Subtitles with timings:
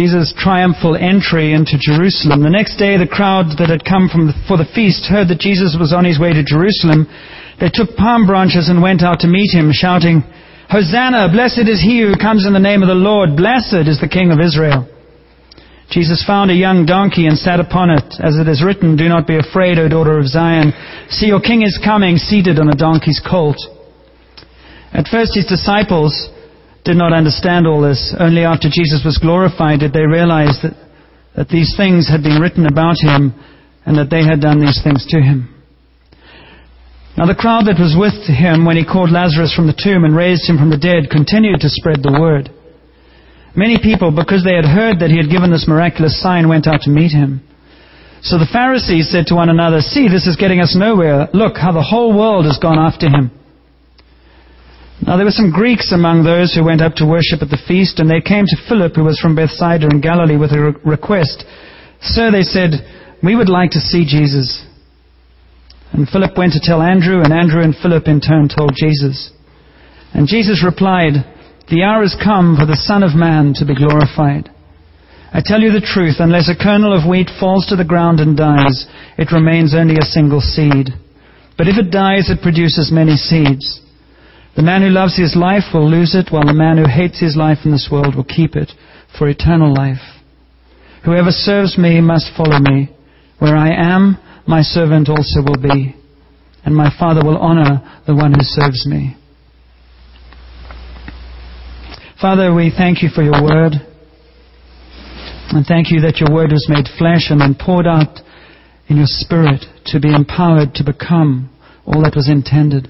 [0.00, 2.40] Jesus' triumphal entry into Jerusalem.
[2.40, 5.76] The next day, the crowd that had come the, for the feast heard that Jesus
[5.76, 7.04] was on his way to Jerusalem.
[7.60, 10.24] They took palm branches and went out to meet him, shouting,
[10.72, 11.28] Hosanna!
[11.28, 13.36] Blessed is he who comes in the name of the Lord!
[13.36, 14.88] Blessed is the King of Israel!
[15.92, 19.28] Jesus found a young donkey and sat upon it, as it is written, Do not
[19.28, 20.72] be afraid, O daughter of Zion.
[21.12, 23.60] See, your king is coming, seated on a donkey's colt.
[24.96, 26.16] At first, his disciples
[26.84, 28.14] did not understand all this.
[28.18, 30.76] Only after Jesus was glorified did they realize that,
[31.36, 33.34] that these things had been written about him
[33.84, 35.48] and that they had done these things to him.
[37.16, 40.16] Now the crowd that was with him when he called Lazarus from the tomb and
[40.16, 42.48] raised him from the dead continued to spread the word.
[43.56, 46.86] Many people, because they had heard that he had given this miraculous sign, went out
[46.86, 47.42] to meet him.
[48.22, 51.26] So the Pharisees said to one another, See, this is getting us nowhere.
[51.34, 53.32] Look how the whole world has gone after him.
[55.06, 57.98] Now there were some Greeks among those who went up to worship at the feast,
[57.98, 61.44] and they came to Philip, who was from Bethsaida in Galilee, with a request.
[62.00, 62.84] Sir, they said,
[63.22, 64.64] we would like to see Jesus.
[65.92, 69.32] And Philip went to tell Andrew, and Andrew and Philip in turn told Jesus.
[70.12, 71.24] And Jesus replied,
[71.68, 74.48] The hour has come for the Son of Man to be glorified.
[75.32, 78.36] I tell you the truth, unless a kernel of wheat falls to the ground and
[78.36, 80.90] dies, it remains only a single seed.
[81.56, 83.80] But if it dies, it produces many seeds.
[84.56, 87.36] The man who loves his life will lose it, while the man who hates his
[87.36, 88.72] life in this world will keep it
[89.16, 90.02] for eternal life.
[91.04, 92.90] Whoever serves me must follow me.
[93.38, 95.94] Where I am, my servant also will be.
[96.64, 99.16] And my Father will honor the one who serves me.
[102.20, 103.72] Father, we thank you for your word.
[105.52, 108.20] And thank you that your word was made flesh and then poured out
[108.88, 111.48] in your spirit to be empowered to become
[111.86, 112.88] all that was intended.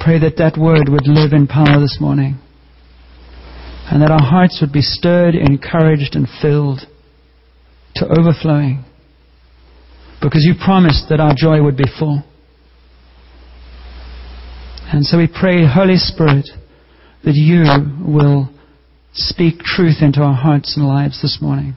[0.00, 2.38] Pray that that word would live in power this morning.
[3.90, 6.80] And that our hearts would be stirred, encouraged, and filled
[7.96, 8.84] to overflowing.
[10.22, 12.22] Because you promised that our joy would be full.
[14.90, 16.48] And so we pray, Holy Spirit,
[17.24, 17.64] that you
[18.02, 18.48] will
[19.12, 21.76] speak truth into our hearts and lives this morning.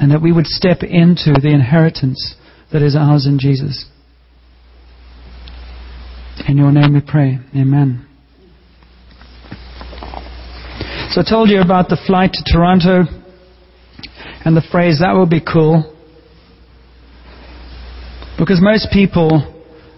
[0.00, 2.36] And that we would step into the inheritance
[2.72, 3.86] that is ours in Jesus.
[6.46, 7.38] In your name we pray.
[7.54, 8.06] Amen.
[11.10, 13.04] So I told you about the flight to Toronto
[14.44, 15.94] and the phrase, that will be cool.
[18.38, 19.54] Because most people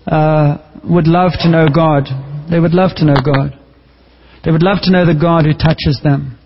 [0.06, 2.08] uh, would love to know God.
[2.50, 3.58] They would love to know God.
[4.44, 6.38] They would love to know the God who touches them.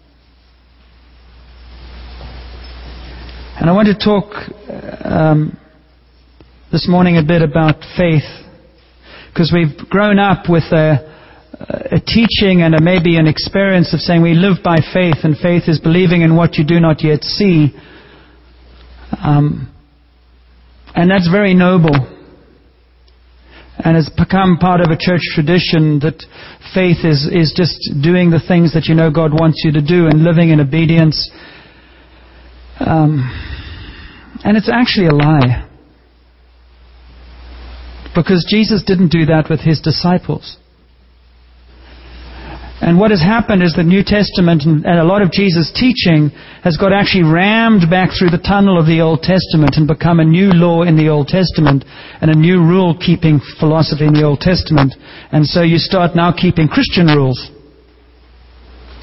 [3.56, 4.34] And I want to talk
[5.04, 5.56] um,
[6.74, 8.26] this morning a bit about faith.
[9.30, 11.06] Because we've grown up with a,
[11.54, 15.68] a teaching and a, maybe an experience of saying we live by faith, and faith
[15.68, 17.70] is believing in what you do not yet see.
[19.22, 19.72] Um,
[20.96, 21.94] and that's very noble.
[23.78, 26.18] And it's become part of a church tradition that
[26.74, 30.06] faith is, is just doing the things that you know God wants you to do
[30.06, 31.30] and living in obedience.
[32.80, 33.30] Um,
[34.42, 35.63] and it's actually a lie.
[38.14, 40.58] Because Jesus didn't do that with his disciples.
[42.84, 46.28] And what has happened is the New Testament and a lot of Jesus' teaching
[46.62, 50.24] has got actually rammed back through the tunnel of the Old Testament and become a
[50.24, 51.84] new law in the Old Testament
[52.20, 54.92] and a new rule keeping philosophy in the Old Testament.
[55.32, 57.38] And so you start now keeping Christian rules.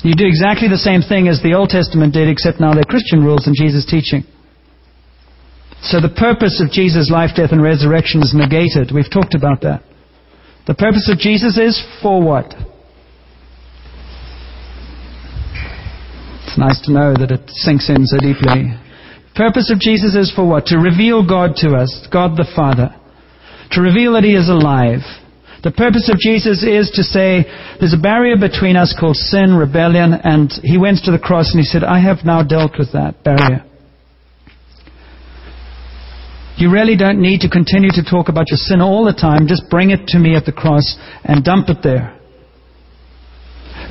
[0.04, 3.24] You do exactly the same thing as the Old Testament did, except now they're Christian
[3.24, 4.30] rules in Jesus' teaching.
[5.84, 8.92] So the purpose of Jesus' life, death, and resurrection is negated.
[8.94, 9.84] We've talked about that.
[10.68, 12.54] The purpose of Jesus is for what?
[16.46, 18.78] It's nice to know that it sinks in so deeply.
[19.34, 20.68] Purpose of Jesus is for what?
[20.68, 22.94] To reveal God to us, God the Father.
[23.72, 25.02] To reveal that He is alive.
[25.64, 27.46] The purpose of Jesus is to say
[27.80, 31.60] there's a barrier between us called sin, rebellion, and He went to the cross and
[31.60, 33.66] He said, I have now dealt with that barrier.
[36.58, 39.48] You really don't need to continue to talk about your sin all the time.
[39.48, 42.18] Just bring it to me at the cross and dump it there.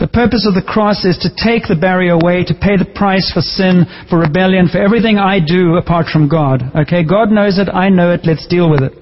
[0.00, 3.30] The purpose of the cross is to take the barrier away, to pay the price
[3.34, 6.62] for sin, for rebellion, for everything I do apart from God.
[6.74, 7.04] Okay?
[7.04, 8.92] God knows it, I know it, let's deal with it.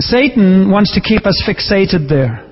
[0.00, 2.51] Satan wants to keep us fixated there.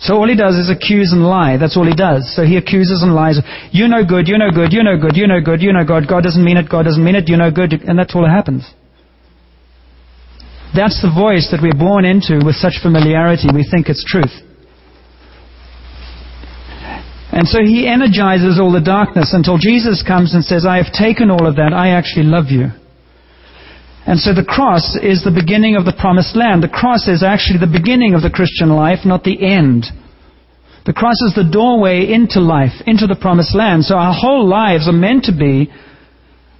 [0.00, 1.56] So all he does is accuse and lie.
[1.58, 2.22] That's all he does.
[2.36, 3.38] So he accuses and lies.
[3.72, 6.06] You know good, you know good, you know good, you know good, you know God.
[6.06, 7.72] God doesn't mean it, God doesn't mean it, you know good.
[7.72, 8.62] And that's all that happens.
[10.74, 13.48] That's the voice that we're born into with such familiarity.
[13.52, 14.30] We think it's truth.
[17.32, 21.30] And so he energizes all the darkness until Jesus comes and says, I have taken
[21.30, 21.72] all of that.
[21.74, 22.70] I actually love you.
[24.08, 26.64] And so the cross is the beginning of the promised land.
[26.64, 29.84] The cross is actually the beginning of the Christian life, not the end.
[30.88, 33.84] The cross is the doorway into life, into the promised land.
[33.84, 35.68] So our whole lives are meant to be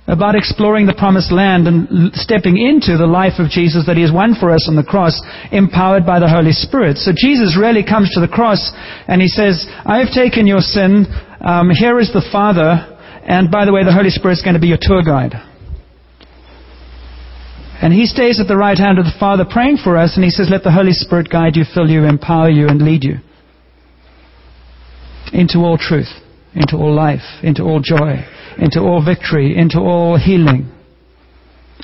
[0.04, 4.12] about exploring the promised land and stepping into the life of Jesus that He has
[4.12, 5.16] won for us on the cross,
[5.48, 7.00] empowered by the Holy Spirit.
[7.00, 8.60] So Jesus really comes to the cross
[9.08, 11.08] and He says, I have taken your sin.
[11.40, 12.76] Um, here is the Father.
[13.24, 15.32] And by the way, the Holy Spirit is going to be your tour guide.
[17.80, 20.30] And He stays at the right hand of the Father praying for us and He
[20.30, 23.18] says, let the Holy Spirit guide you, fill you, empower you, and lead you
[25.32, 26.08] into all truth,
[26.54, 28.24] into all life, into all joy
[28.58, 30.70] into all victory, into all healing.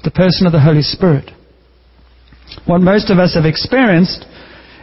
[0.02, 1.30] The person of the Holy Spirit.
[2.66, 4.26] What most of us have experienced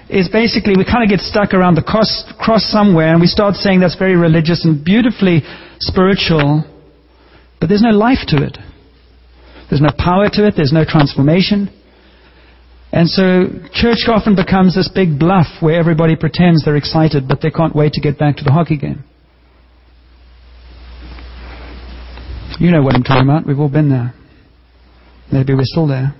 [0.09, 3.55] is basically we kind of get stuck around the cross, cross somewhere and we start
[3.55, 5.41] saying that's very religious and beautifully
[5.79, 6.65] spiritual,
[7.59, 8.57] but there's no life to it.
[9.71, 11.71] There's no power to it, there's no transformation.
[12.91, 17.51] And so church often becomes this big bluff where everybody pretends they're excited, but they
[17.51, 19.05] can't wait to get back to the hockey game.
[22.59, 23.47] You know what I'm talking about.
[23.47, 24.13] We've all been there.
[25.31, 26.15] Maybe we're still there.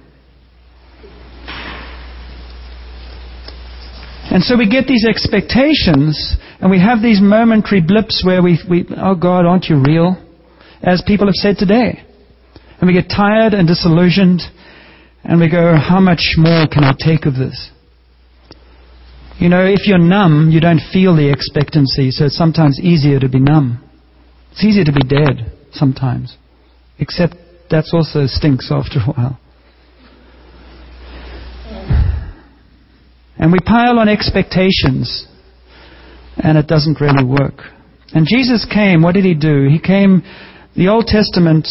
[4.32, 8.86] And so we get these expectations, and we have these momentary blips where we, we,
[8.96, 10.16] oh God, aren't you real?
[10.82, 12.06] As people have said today.
[12.82, 14.42] And we get tired and disillusioned,
[15.24, 17.70] and we go, how much more can I take of this?
[19.38, 23.30] You know, if you're numb, you don't feel the expectancy, so it's sometimes easier to
[23.30, 23.88] be numb.
[24.52, 26.36] It's easier to be dead sometimes.
[26.98, 27.36] Except
[27.70, 29.40] that's also stinks after a while.
[33.38, 35.28] And we pile on expectations,
[36.38, 37.62] and it doesn't really work.
[38.14, 39.68] And Jesus came, what did he do?
[39.70, 40.24] He came,
[40.76, 41.68] the Old Testament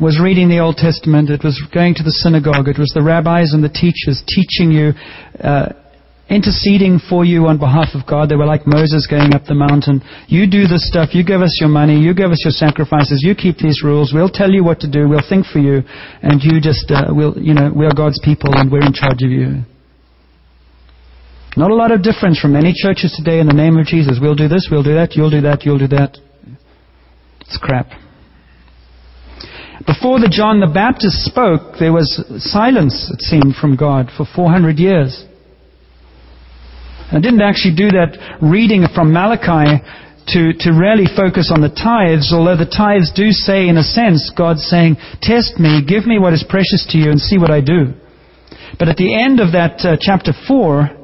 [0.00, 3.52] was reading the Old Testament, it was going to the synagogue, it was the rabbis
[3.52, 4.92] and the teachers teaching you
[5.38, 5.72] uh,
[6.28, 8.28] interceding for you on behalf of God.
[8.28, 10.00] They were like Moses going up the mountain.
[10.26, 11.12] You do this stuff.
[11.12, 12.00] You give us your money.
[12.00, 13.22] You give us your sacrifices.
[13.22, 14.12] You keep these rules.
[14.14, 15.08] We'll tell you what to do.
[15.08, 15.82] We'll think for you.
[16.22, 19.30] And you just, uh, will you know, we're God's people and we're in charge of
[19.30, 19.62] you.
[21.56, 24.18] Not a lot of difference from many churches today in the name of Jesus.
[24.20, 26.18] We'll do this, we'll do that, you'll do that, you'll do that.
[27.42, 28.03] It's crap.
[29.82, 34.78] Before the John the Baptist spoke, there was silence, it seemed, from God for 400
[34.78, 35.26] years.
[37.10, 39.82] I didn't actually do that reading from Malachi
[40.30, 44.32] to, to really focus on the tithes, although the tithes do say, in a sense,
[44.32, 47.60] God's saying, Test me, give me what is precious to you, and see what I
[47.60, 47.92] do.
[48.78, 51.03] But at the end of that uh, chapter 4,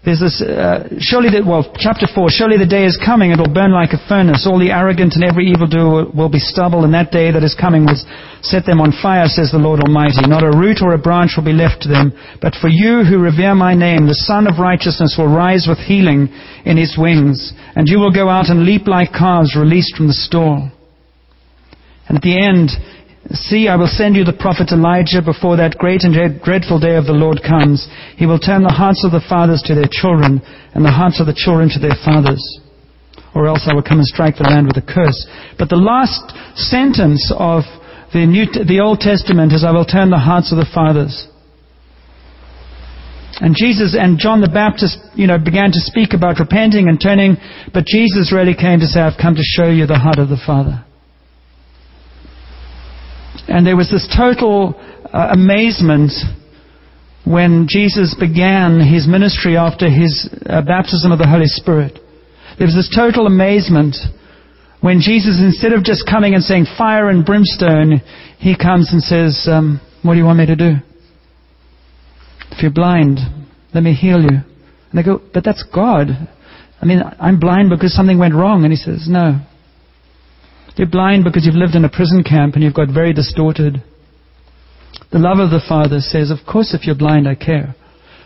[0.00, 3.52] there's this, uh, surely that, well, chapter 4, surely the day is coming, it will
[3.52, 4.48] burn like a furnace.
[4.48, 7.84] All the arrogant and every evildoer will be stubble, and that day that is coming
[7.84, 8.00] will
[8.40, 10.24] set them on fire, says the Lord Almighty.
[10.24, 12.16] Not a root or a branch will be left to them.
[12.40, 16.32] But for you who revere my name, the Sun of Righteousness will rise with healing
[16.64, 20.16] in his wings, and you will go out and leap like calves released from the
[20.16, 20.72] stall.
[22.08, 22.72] And at the end,
[23.32, 26.10] See, I will send you the prophet Elijah before that great and
[26.42, 27.86] dreadful day of the Lord comes.
[28.18, 30.42] He will turn the hearts of the fathers to their children,
[30.74, 32.42] and the hearts of the children to their fathers.
[33.30, 35.14] Or else I will come and strike the land with a curse.
[35.58, 37.62] But the last sentence of
[38.10, 41.30] the, New, the Old Testament is, I will turn the hearts of the fathers.
[43.38, 47.38] And Jesus and John the Baptist, you know, began to speak about repenting and turning,
[47.72, 50.42] but Jesus really came to say, I've come to show you the heart of the
[50.44, 50.84] Father.
[53.50, 54.74] And there was this total
[55.12, 56.12] uh, amazement
[57.24, 61.98] when Jesus began his ministry after his uh, baptism of the Holy Spirit.
[62.58, 63.96] There was this total amazement
[64.80, 68.00] when Jesus, instead of just coming and saying fire and brimstone,
[68.38, 70.72] he comes and says, um, What do you want me to do?
[72.52, 73.18] If you're blind,
[73.74, 74.38] let me heal you.
[74.38, 76.08] And they go, But that's God.
[76.80, 78.64] I mean, I'm blind because something went wrong.
[78.64, 79.40] And he says, No.
[80.80, 83.84] You're blind because you've lived in a prison camp and you've got very distorted.
[85.12, 87.76] The love of the Father says, Of course, if you're blind, I care.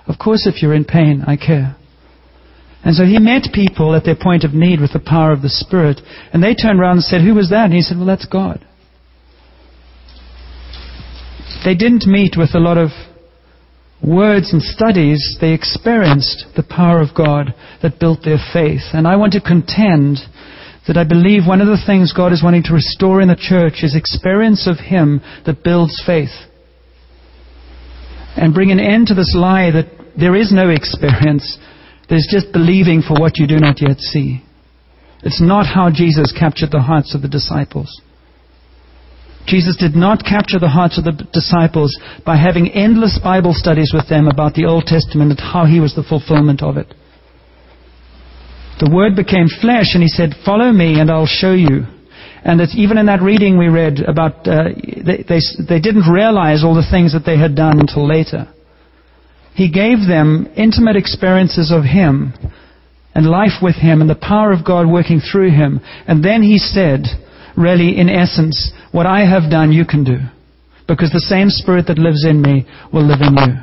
[0.07, 1.75] Of course, if you're in pain, I care.
[2.85, 5.49] And so he met people at their point of need with the power of the
[5.49, 6.01] Spirit.
[6.33, 7.65] And they turned around and said, Who was that?
[7.65, 8.65] And he said, Well, that's God.
[11.65, 12.91] They didn't meet with a lot of
[14.01, 15.39] words and studies.
[15.41, 18.83] They experienced the power of God that built their faith.
[18.93, 20.19] And I want to contend
[20.87, 23.83] that I believe one of the things God is wanting to restore in the church
[23.83, 26.35] is experience of Him that builds faith.
[28.37, 29.87] and bring an end to this lie that
[30.19, 31.59] there is no experience.
[32.09, 34.43] There's just believing for what you do not yet see.
[35.23, 37.89] It's not how Jesus captured the hearts of the disciples.
[39.47, 44.09] Jesus did not capture the hearts of the disciples by having endless Bible studies with
[44.09, 46.93] them about the Old Testament and how he was the fulfillment of it.
[48.81, 51.87] The Word became flesh and he said, Follow me and I'll show you.
[52.45, 56.63] And it's even in that reading we read about, uh, they, they, they didn't realize
[56.63, 58.53] all the things that they had done until later.
[59.55, 62.35] He gave them intimate experiences of Him
[63.15, 65.81] and life with Him and the power of God working through Him.
[66.07, 67.07] And then He said,
[67.57, 70.19] really, in essence, what I have done, you can do.
[70.87, 73.55] Because the same Spirit that lives in me will live in you.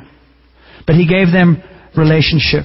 [0.86, 1.62] But He gave them
[1.96, 2.64] relationship.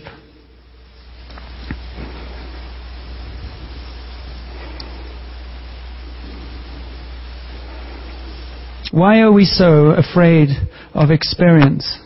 [8.97, 10.49] Why are we so afraid
[10.95, 11.99] of experience?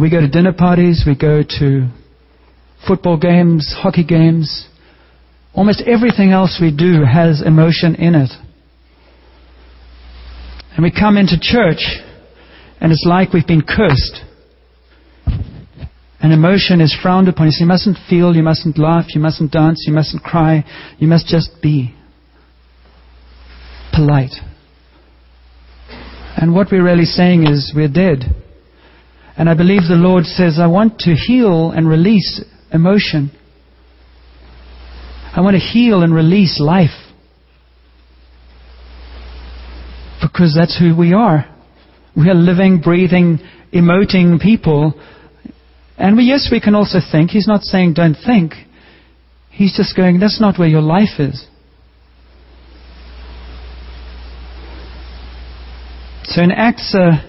[0.00, 1.88] We go to dinner parties, we go to
[2.86, 4.68] football games, hockey games,
[5.56, 8.30] Almost everything else we do has emotion in it.
[10.76, 11.82] And we come into church
[12.78, 14.20] and it's like we've been cursed.
[16.20, 17.46] And emotion is frowned upon.
[17.46, 20.64] You, see, you mustn't feel, you mustn't laugh, you mustn't dance, you mustn't cry,
[20.98, 21.95] you must just be
[23.96, 24.34] polite.
[26.36, 28.24] And what we're really saying is we're dead.
[29.38, 33.30] And I believe the Lord says, I want to heal and release emotion.
[35.34, 36.96] I want to heal and release life.
[40.20, 41.44] Because that's who we are.
[42.16, 43.38] We are living, breathing,
[43.72, 44.94] emoting people.
[45.98, 47.30] And we, yes, we can also think.
[47.30, 48.52] He's not saying don't think.
[49.50, 51.46] He's just going, that's not where your life is.
[56.28, 57.22] So in Acts uh,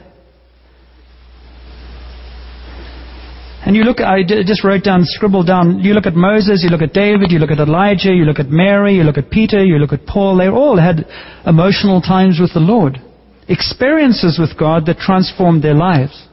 [3.68, 6.82] And you look, I just wrote down, scribbled down, you look at Moses, you look
[6.82, 9.78] at David, you look at Elijah, you look at Mary, you look at Peter, you
[9.78, 11.06] look at Paul, they all had
[11.46, 12.98] emotional times with the Lord.
[13.50, 16.30] Experiences with God that transformed their lives.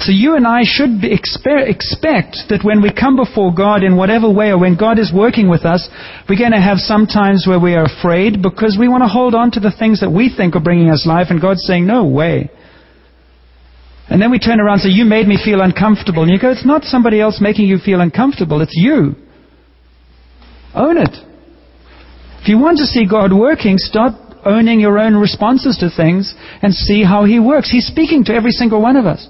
[0.00, 4.28] So you and I should exper- expect that when we come before God in whatever
[4.30, 5.88] way or when God is working with us,
[6.28, 9.34] we're going to have some times where we are afraid because we want to hold
[9.34, 12.04] on to the things that we think are bringing us life and God's saying, no
[12.04, 12.50] way.
[14.08, 16.22] And then we turn around and say, You made me feel uncomfortable.
[16.22, 19.14] And you go, It's not somebody else making you feel uncomfortable, it's you.
[20.74, 21.16] Own it.
[22.42, 24.12] If you want to see God working, start
[24.44, 27.70] owning your own responses to things and see how He works.
[27.70, 29.26] He's speaking to every single one of us.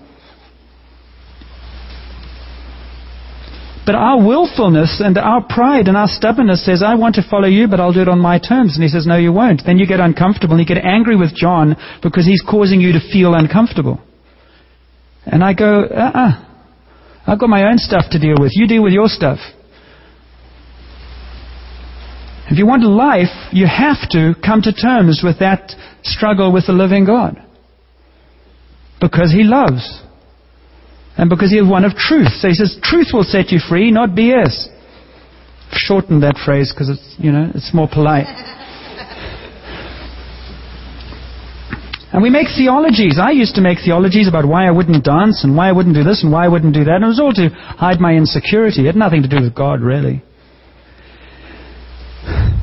[3.87, 7.69] But our willfulness and our pride and our stubbornness says, I want to follow you,
[7.69, 8.77] but I'll do it on my terms.
[8.77, 9.63] And he says, No, you won't.
[9.67, 13.01] Then you get uncomfortable and you get angry with John because he's causing you to
[13.13, 14.01] feel uncomfortable.
[15.27, 16.45] And I go, uh-uh.
[17.27, 18.53] I've got my own stuff to deal with.
[18.55, 19.39] You deal with your stuff.
[22.51, 25.73] If you want life, you have to come to terms with that
[26.03, 27.43] struggle with the living God.
[29.01, 30.03] Because He loves.
[31.17, 32.33] And because He is one of truth.
[32.39, 34.69] So He says, truth will set you free, not BS.
[35.71, 38.27] I've shortened that phrase because it's, you know, it's more polite.
[42.15, 43.19] And we make theologies.
[43.21, 46.05] I used to make theologies about why I wouldn't dance and why I wouldn't do
[46.05, 46.95] this and why I wouldn't do that.
[46.95, 48.83] And it was all to hide my insecurity.
[48.83, 50.23] It had nothing to do with God, really.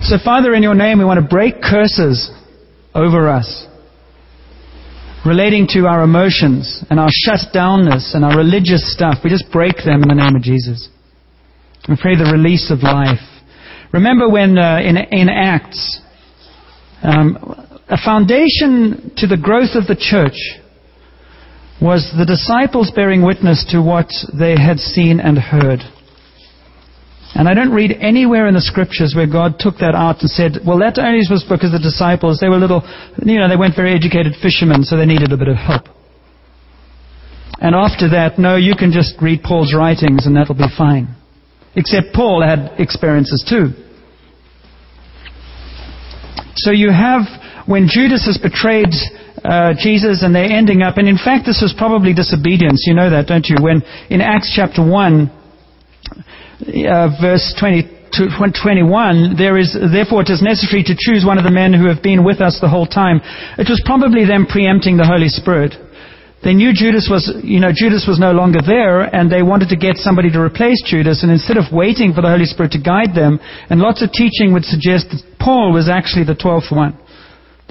[0.04, 2.32] So, Father, in your name, we want to break curses
[2.96, 3.68] over us
[5.26, 9.20] relating to our emotions and our shut downness and our religious stuff.
[9.24, 10.90] We just break them in the name of Jesus.
[11.88, 13.22] We pray the release of life.
[13.94, 16.00] Remember when uh, in, in Acts,
[17.04, 17.38] um,
[17.90, 20.38] a foundation to the growth of the church
[21.82, 25.80] was the disciples bearing witness to what they had seen and heard.
[27.34, 30.60] And I don't read anywhere in the scriptures where God took that out and said,
[30.68, 32.84] well, that only was because the disciples, they were little,
[33.24, 35.88] you know, they weren't very educated fishermen, so they needed a bit of help.
[37.62, 41.16] And after that, no, you can just read Paul's writings and that'll be fine.
[41.76, 43.72] Except Paul had experiences too.
[46.56, 47.24] So you have
[47.66, 48.92] when Judas has betrayed
[49.44, 52.84] uh, Jesus and they're ending up, and in fact, this was probably disobedience.
[52.86, 53.56] You know that, don't you?
[53.62, 55.41] When in Acts chapter 1,
[56.68, 58.02] uh, verse 20.
[58.12, 62.04] 21, there is, therefore it is necessary to choose one of the men who have
[62.04, 63.24] been with us the whole time.
[63.56, 65.80] It was probably them preempting the Holy Spirit.
[66.44, 69.80] They knew Judas was, you know, Judas was no longer there, and they wanted to
[69.80, 73.16] get somebody to replace Judas, and instead of waiting for the Holy Spirit to guide
[73.16, 73.40] them,
[73.72, 77.00] and lots of teaching would suggest that Paul was actually the twelfth one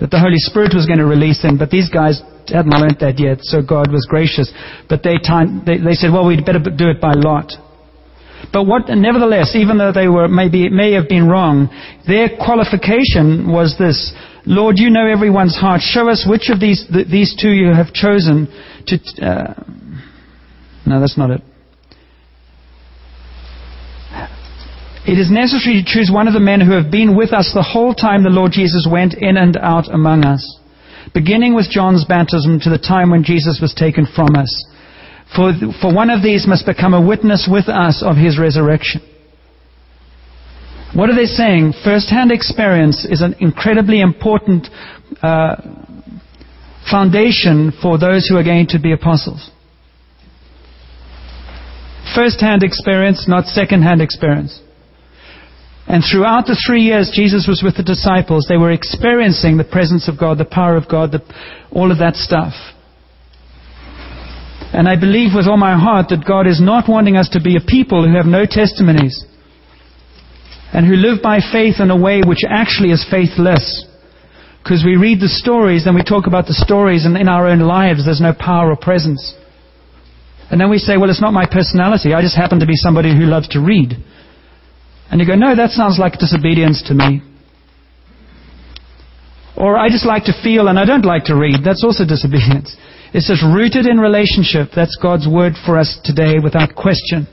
[0.00, 3.20] that the Holy Spirit was going to release them, but these guys hadn't learned that
[3.20, 4.48] yet, so God was gracious.
[4.88, 7.52] But they, time, they, they said, well, we'd better do it by lot.
[8.52, 11.68] But what, nevertheless, even though they were maybe may have been wrong,
[12.06, 14.12] their qualification was this:
[14.44, 15.80] Lord, you know everyone's heart.
[15.80, 18.48] Show us which of these th- these two you have chosen
[18.88, 18.98] to.
[19.22, 19.54] Uh,
[20.86, 21.42] no, that's not it.
[25.06, 27.62] It is necessary to choose one of the men who have been with us the
[27.62, 30.44] whole time the Lord Jesus went in and out among us,
[31.14, 34.50] beginning with John's baptism to the time when Jesus was taken from us.
[35.34, 39.00] For, for one of these must become a witness with us of his resurrection.
[40.94, 41.74] What are they saying?
[41.84, 44.66] First hand experience is an incredibly important
[45.22, 45.56] uh,
[46.90, 49.50] foundation for those who are going to be apostles.
[52.14, 54.60] First hand experience, not second hand experience.
[55.86, 60.08] And throughout the three years Jesus was with the disciples, they were experiencing the presence
[60.08, 61.22] of God, the power of God, the,
[61.70, 62.52] all of that stuff.
[64.72, 67.56] And I believe with all my heart that God is not wanting us to be
[67.56, 69.24] a people who have no testimonies
[70.72, 73.84] and who live by faith in a way which actually is faithless.
[74.62, 77.60] Because we read the stories and we talk about the stories, and in our own
[77.60, 79.34] lives there's no power or presence.
[80.50, 82.14] And then we say, well, it's not my personality.
[82.14, 83.94] I just happen to be somebody who loves to read.
[85.10, 87.22] And you go, no, that sounds like disobedience to me.
[89.56, 91.64] Or I just like to feel and I don't like to read.
[91.64, 92.76] That's also disobedience.
[93.12, 94.68] It's just rooted in relationship.
[94.74, 97.26] That's God's word for us today without question.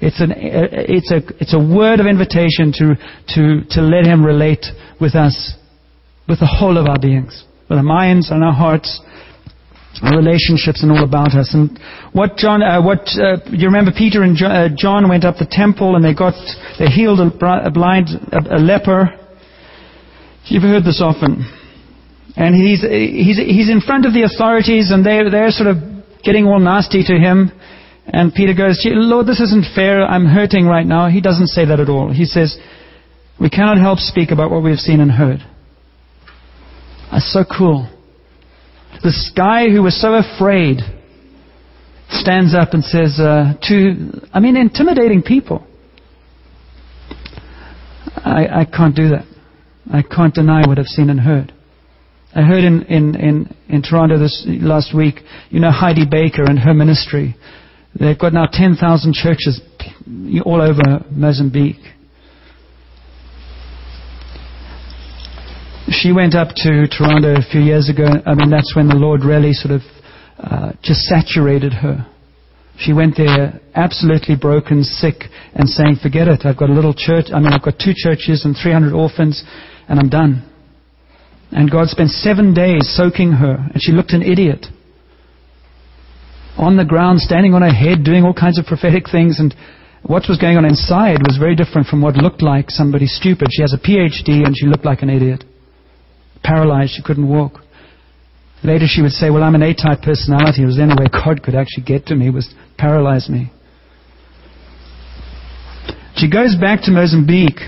[0.00, 2.96] It's, an, it's, a, it's a word of invitation to,
[3.36, 4.64] to, to let Him relate
[4.98, 5.54] with us,
[6.26, 8.98] with the whole of our beings, with our minds and our hearts,
[10.02, 11.52] our relationships and all about us.
[11.52, 11.78] And
[12.14, 15.48] what John, uh, what uh, you remember, Peter and John, uh, John, went up the
[15.50, 16.32] temple and they got,
[16.78, 17.28] they healed a,
[17.66, 19.10] a blind, a, a leper.
[20.46, 21.44] You've heard this often.
[22.40, 25.76] And he's, he's, he's in front of the authorities and they're, they're sort of
[26.24, 27.52] getting all nasty to him.
[28.06, 30.02] And Peter goes, Lord, this isn't fair.
[30.02, 31.10] I'm hurting right now.
[31.10, 32.10] He doesn't say that at all.
[32.10, 32.56] He says,
[33.38, 35.40] we cannot help speak about what we've seen and heard.
[37.12, 37.90] That's so cool.
[39.04, 40.78] This guy who was so afraid
[42.08, 45.66] stands up and says uh, to, I mean, intimidating people.
[48.16, 49.26] I, I can't do that.
[49.92, 51.52] I can't deny what I've seen and heard.
[52.34, 55.16] I heard in, in, in, in Toronto this last week,
[55.50, 57.34] you know Heidi Baker and her ministry.
[57.98, 59.60] They've got now 10,000 churches
[60.44, 61.82] all over Mozambique.
[65.88, 68.06] She went up to Toronto a few years ago.
[68.24, 69.80] I mean, that's when the Lord really sort of
[70.38, 72.06] uh, just saturated her.
[72.78, 76.46] She went there absolutely broken, sick, and saying, Forget it.
[76.46, 77.26] I've got a little church.
[77.34, 79.42] I mean, I've got two churches and 300 orphans,
[79.88, 80.49] and I'm done.
[81.52, 84.66] And God spent seven days soaking her, and she looked an idiot.
[86.56, 89.54] On the ground, standing on her head, doing all kinds of prophetic things, and
[90.02, 93.48] what was going on inside was very different from what looked like somebody stupid.
[93.50, 95.44] She has a PhD, and she looked like an idiot.
[96.42, 97.60] Paralyzed, she couldn't walk.
[98.62, 100.62] Later she would say, well, I'm an A-type personality.
[100.62, 103.50] It was the only way God could actually get to me, was paralyze me.
[106.16, 107.60] She goes back to Mozambique,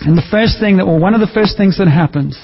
[0.00, 2.36] and the first thing that, or one of the first things that happens,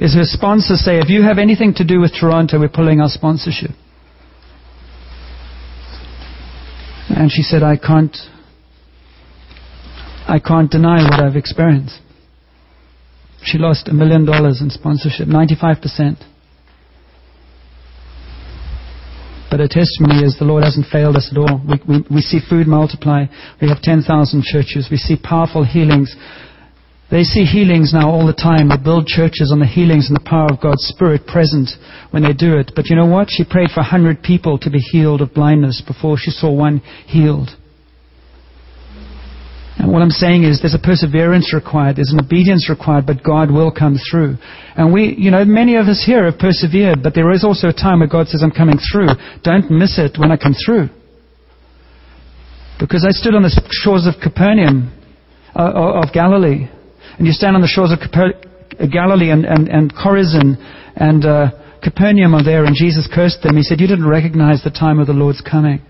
[0.00, 3.10] is her sponsors say, if you have anything to do with Toronto, we're pulling our
[3.10, 3.70] sponsorship.
[7.10, 8.16] And she said, I can't,
[10.26, 12.00] I can't deny what I've experienced.
[13.42, 16.16] She lost a million dollars in sponsorship, 95%.
[19.50, 21.60] But her testimony is the Lord hasn't failed us at all.
[21.66, 23.24] We, we, we see food multiply.
[23.60, 24.06] We have 10,000
[24.44, 24.88] churches.
[24.90, 26.14] We see powerful healings
[27.10, 28.68] they see healings now all the time.
[28.68, 31.70] They build churches on the healings and the power of God's Spirit present
[32.12, 32.70] when they do it.
[32.76, 33.28] But you know what?
[33.30, 36.78] She prayed for a hundred people to be healed of blindness before she saw one
[37.06, 37.50] healed.
[39.80, 43.50] And what I'm saying is there's a perseverance required, there's an obedience required, but God
[43.50, 44.36] will come through.
[44.76, 47.72] And we, you know, many of us here have persevered, but there is also a
[47.72, 49.08] time where God says, I'm coming through.
[49.42, 50.90] Don't miss it when I come through.
[52.78, 53.50] Because I stood on the
[53.82, 54.92] shores of Capernaum,
[55.56, 56.68] uh, of Galilee,
[57.18, 57.98] and you stand on the shores of
[58.90, 60.56] Galilee and, and, and Chorazin
[60.96, 61.50] and uh,
[61.82, 63.56] Capernaum are there, and Jesus cursed them.
[63.56, 65.80] He said, You didn't recognize the time of the Lord's coming.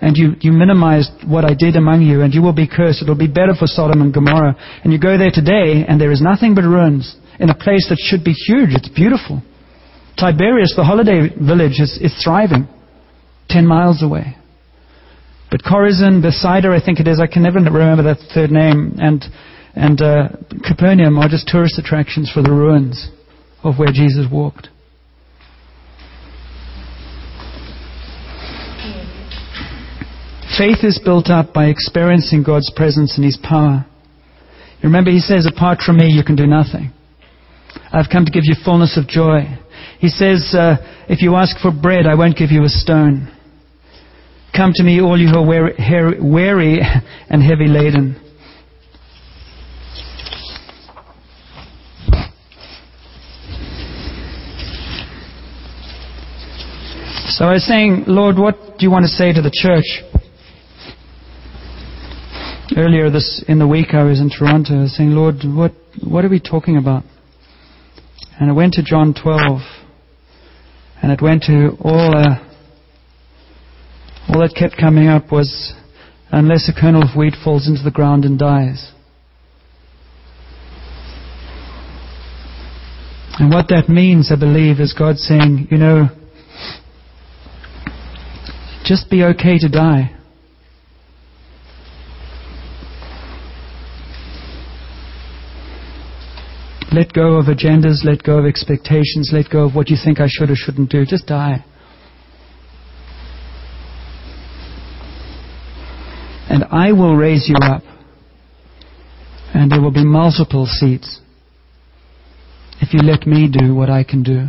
[0.00, 3.00] And you, you minimized what I did among you, and you will be cursed.
[3.00, 4.56] It'll be better for Sodom and Gomorrah.
[4.84, 7.98] And you go there today, and there is nothing but ruins in a place that
[7.98, 8.70] should be huge.
[8.76, 9.40] It's beautiful.
[10.18, 12.68] Tiberias, the holiday village, is, is thriving,
[13.48, 14.36] 10 miles away.
[15.50, 19.24] But Chorazin, Bethsaida, I think it is, I can never remember that third name, and
[19.76, 20.28] and uh,
[20.66, 23.10] Capernaum are just tourist attractions for the ruins
[23.62, 24.68] of where Jesus walked.
[30.56, 33.84] Faith is built up by experiencing God's presence and His power.
[34.80, 36.92] You remember, He says, apart from me, you can do nothing.
[37.92, 39.42] I've come to give you fullness of joy.
[39.98, 40.76] He says, uh,
[41.10, 43.30] if you ask for bread, I won't give you a stone.
[44.56, 45.46] Come to me, all you who are
[46.22, 46.80] weary
[47.28, 48.22] and heavy laden.
[57.36, 59.84] So I was saying, Lord, what do you want to say to the church?
[62.74, 64.78] Earlier this in the week, I was in Toronto.
[64.78, 65.72] I was saying, Lord, what
[66.02, 67.04] what are we talking about?
[68.40, 69.60] And I went to John 12,
[71.02, 72.16] and it went to all.
[72.16, 72.42] Uh,
[74.30, 75.74] all that kept coming up was,
[76.30, 78.92] unless a kernel of wheat falls into the ground and dies.
[83.38, 86.08] And what that means, I believe, is God saying, you know,
[88.86, 90.12] just be okay to die.
[96.92, 100.28] Let go of agendas, let go of expectations, let go of what you think I
[100.28, 101.04] should or shouldn't do.
[101.04, 101.64] Just die.
[106.48, 107.82] And I will raise you up.
[109.52, 111.20] And there will be multiple seats
[112.80, 114.46] if you let me do what I can do.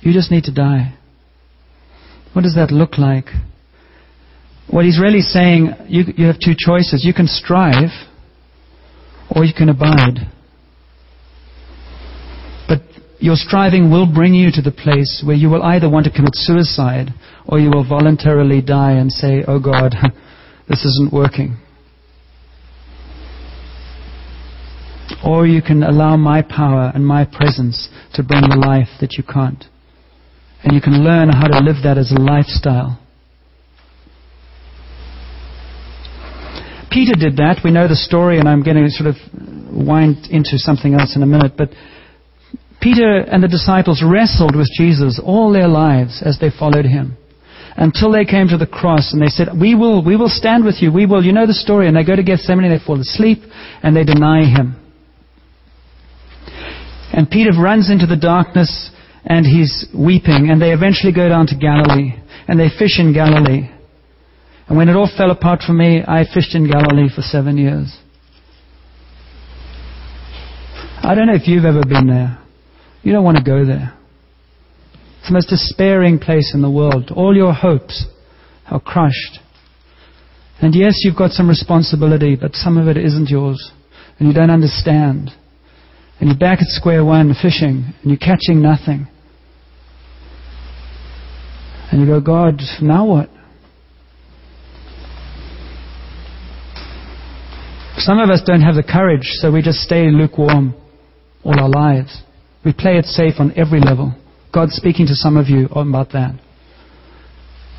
[0.00, 0.97] You just need to die.
[2.32, 3.26] What does that look like?
[4.70, 7.04] What he's really saying, you, you have two choices.
[7.04, 7.90] You can strive,
[9.34, 10.30] or you can abide.
[12.68, 12.80] But
[13.18, 16.34] your striving will bring you to the place where you will either want to commit
[16.34, 17.08] suicide,
[17.46, 19.94] or you will voluntarily die and say, Oh God,
[20.68, 21.56] this isn't working.
[25.24, 29.24] Or you can allow my power and my presence to bring the life that you
[29.24, 29.64] can't.
[30.64, 32.98] And you can learn how to live that as a lifestyle.
[36.90, 37.60] Peter did that.
[37.62, 39.16] We know the story, and I'm going to sort of
[39.70, 41.52] wind into something else in a minute.
[41.56, 41.70] But
[42.80, 47.16] Peter and the disciples wrestled with Jesus all their lives as they followed him.
[47.76, 50.82] Until they came to the cross and they said, We will, we will stand with
[50.82, 50.92] you.
[50.92, 51.22] We will.
[51.22, 51.86] You know the story.
[51.86, 53.38] And they go to Gethsemane, they fall asleep,
[53.82, 54.74] and they deny him.
[57.12, 58.90] And Peter runs into the darkness
[59.24, 62.14] and he's weeping, and they eventually go down to Galilee,
[62.46, 63.68] and they fish in Galilee.
[64.68, 67.96] And when it all fell apart for me, I fished in Galilee for seven years.
[71.02, 72.38] I don't know if you've ever been there.
[73.02, 73.94] You don't want to go there.
[75.18, 77.10] It's the most despairing place in the world.
[77.14, 78.04] All your hopes
[78.70, 79.40] are crushed.
[80.60, 83.72] And yes, you've got some responsibility, but some of it isn't yours.
[84.18, 85.30] And you don't understand.
[86.20, 89.06] And you're back at square one fishing, and you're catching nothing.
[91.90, 93.30] And you go, God, now what?
[97.98, 100.74] Some of us don't have the courage, so we just stay lukewarm
[101.44, 102.22] all our lives.
[102.64, 104.14] We play it safe on every level.
[104.52, 106.38] God's speaking to some of you about that.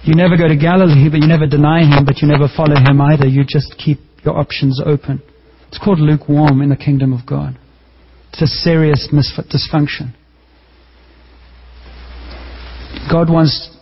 [0.04, 3.02] You never go to Galilee, but you never deny Him, but you never follow Him
[3.02, 3.28] either.
[3.28, 5.21] You just keep your options open.
[5.67, 7.58] It's called lukewarm in the kingdom of God.
[8.34, 10.13] A serious dysfunction.
[13.12, 13.76] God wants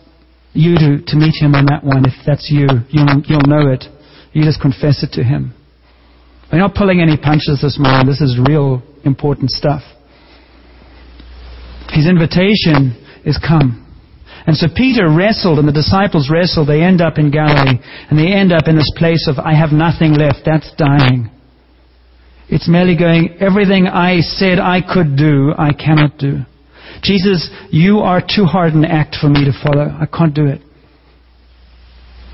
[0.52, 2.04] you to, to meet Him on that one.
[2.04, 3.84] If that's you, you'll, you'll know it.
[4.32, 5.54] You just confess it to Him.
[6.50, 8.06] We're not pulling any punches this morning.
[8.06, 9.82] This is real important stuff.
[11.90, 13.84] His invitation is come.
[14.46, 16.68] And so Peter wrestled and the disciples wrestled.
[16.68, 17.78] They end up in Galilee
[18.10, 20.40] and they end up in this place of, I have nothing left.
[20.44, 21.30] That's dying.
[22.48, 26.40] It's merely going, everything I said I could do, I cannot do.
[27.02, 29.84] Jesus, you are too hard an act for me to follow.
[29.84, 30.62] I can't do it.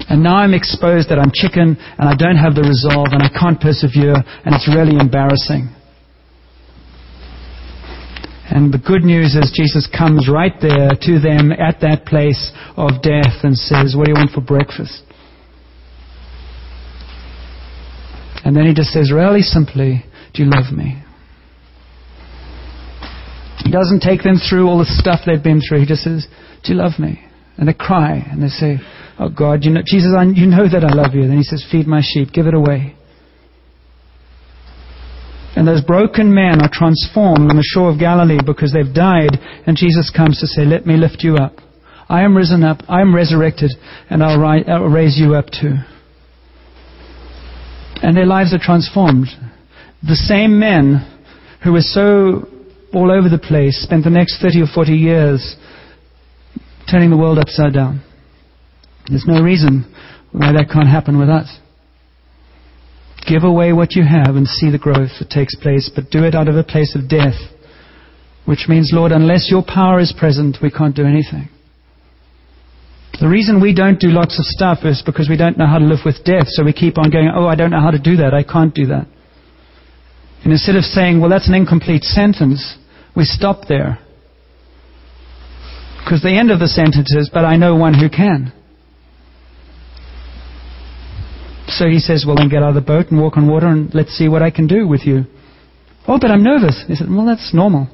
[0.09, 3.29] And now I'm exposed that I'm chicken and I don't have the resolve and I
[3.29, 5.71] can't persevere and it's really embarrassing.
[8.51, 13.03] And the good news is Jesus comes right there to them at that place of
[13.03, 15.03] death and says, What do you want for breakfast?
[18.45, 20.05] And then he just says, really simply,
[20.35, 21.03] Do you love me?
[23.65, 25.81] He doesn't take them through all the stuff they've been through.
[25.81, 26.27] He just says,
[26.63, 27.25] Do you love me?
[27.57, 28.77] And they cry and they say,
[29.19, 31.23] Oh God, you know, Jesus, I, you know that I love you.
[31.23, 32.95] And Then he says, Feed my sheep, give it away.
[35.57, 39.77] And those broken men are transformed on the shore of Galilee because they've died, and
[39.77, 41.55] Jesus comes to say, Let me lift you up.
[42.09, 43.71] I am risen up, I am resurrected,
[44.11, 45.77] and I'll, I'll raise you up too.
[48.05, 49.29] And their lives are transformed.
[50.03, 51.01] The same men
[51.65, 52.47] who were so
[52.93, 55.57] all over the place, spent the next 30 or 40 years
[56.91, 58.05] turning the world upside down.
[59.09, 59.91] There's no reason
[60.33, 61.49] why that can't happen with us.
[63.27, 66.35] Give away what you have and see the growth that takes place, but do it
[66.35, 67.41] out of a place of death,
[68.45, 71.49] which means, Lord, unless your power is present, we can't do anything.
[73.21, 75.85] The reason we don't do lots of stuff is because we don't know how to
[75.85, 78.17] live with death, so we keep on going, oh, I don't know how to do
[78.17, 79.07] that, I can't do that.
[80.43, 82.77] And instead of saying, well, that's an incomplete sentence,
[83.15, 83.99] we stop there.
[86.05, 88.53] Because the end of the sentence is, but I know one who can.
[91.69, 93.95] So he says, well, then get out of the boat and walk on water and
[93.95, 95.25] let's see what I can do with you.
[96.07, 96.85] Oh, but I'm nervous.
[96.87, 97.89] He said, well, that's normal.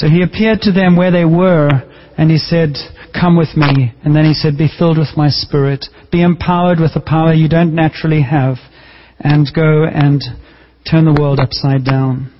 [0.00, 1.68] So he appeared to them where they were
[2.16, 2.72] and he said,
[3.12, 3.92] Come with me.
[4.02, 5.84] And then he said, Be filled with my spirit.
[6.10, 8.56] Be empowered with the power you don't naturally have.
[9.18, 10.22] And go and
[10.90, 12.32] turn the world upside down.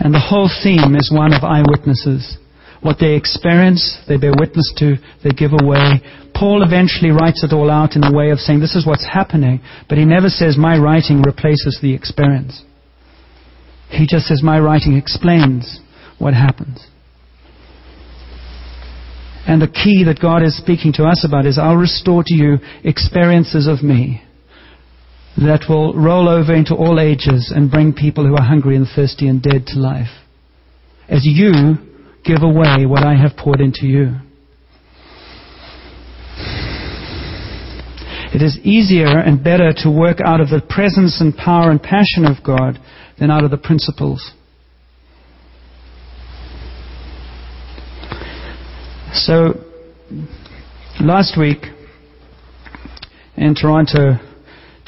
[0.00, 2.38] And the whole theme is one of eyewitnesses.
[2.82, 6.02] What they experience, they bear witness to, they give away.
[6.34, 9.60] Paul eventually writes it all out in a way of saying, This is what's happening.
[9.88, 12.64] But he never says, My writing replaces the experience.
[13.90, 15.80] He just says, My writing explains
[16.18, 16.86] what happens.
[19.46, 22.58] And the key that God is speaking to us about is I'll restore to you
[22.84, 24.22] experiences of me
[25.38, 29.26] that will roll over into all ages and bring people who are hungry and thirsty
[29.26, 30.10] and dead to life.
[31.08, 31.78] As you
[32.24, 34.16] give away what I have poured into you.
[38.34, 42.26] It is easier and better to work out of the presence and power and passion
[42.26, 42.78] of God
[43.18, 44.32] than out of the principles.
[49.12, 49.54] So,
[51.00, 51.58] last week
[53.36, 54.18] in Toronto,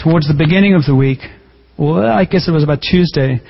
[0.03, 1.21] towards the beginning of the week,
[1.79, 3.41] well, I guess it was about Tuesday,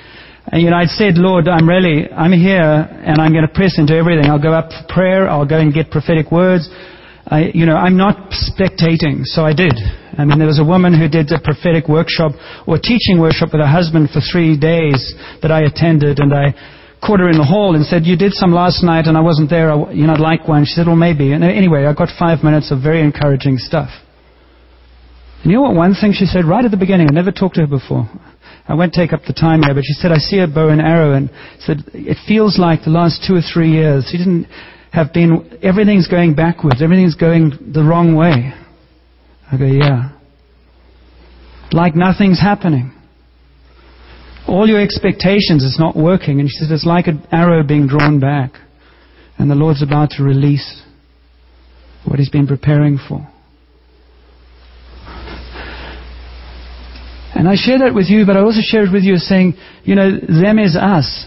[0.47, 3.77] and, you know, I'd said, Lord, I'm really, I'm here and I'm going to press
[3.77, 4.25] into everything.
[4.25, 5.29] I'll go up for prayer.
[5.29, 6.67] I'll go and get prophetic words.
[7.31, 9.71] I, you know, I'm not spectating, so I did.
[10.17, 12.33] I mean, there was a woman who did a prophetic workshop
[12.67, 16.51] or teaching workshop with her husband for three days that I attended, and I
[16.99, 19.49] caught her in the hall and said, "You did some last night, and I wasn't
[19.49, 19.71] there.
[19.71, 22.43] I, you know, I'd like one." She said, "Well, maybe." And anyway, I got five
[22.43, 23.89] minutes of very encouraging stuff.
[25.43, 25.75] And you know what?
[25.75, 27.07] One thing she said right at the beginning.
[27.09, 28.09] I never talked to her before.
[28.67, 30.81] I won't take up the time here, but she said, "I see a bow and
[30.81, 34.47] arrow," and said, "It feels like the last two or three years." She didn't
[34.91, 38.53] have been, everything's going backwards, everything's going the wrong way.
[39.51, 40.11] I go, yeah.
[41.71, 42.93] Like nothing's happening.
[44.47, 46.39] All your expectations is not working.
[46.39, 48.53] And she said, it's like an arrow being drawn back.
[49.37, 50.83] And the Lord's about to release
[52.05, 53.27] what He's been preparing for.
[57.33, 59.55] And I share that with you, but I also share it with you as saying,
[59.83, 61.25] you know, them is us.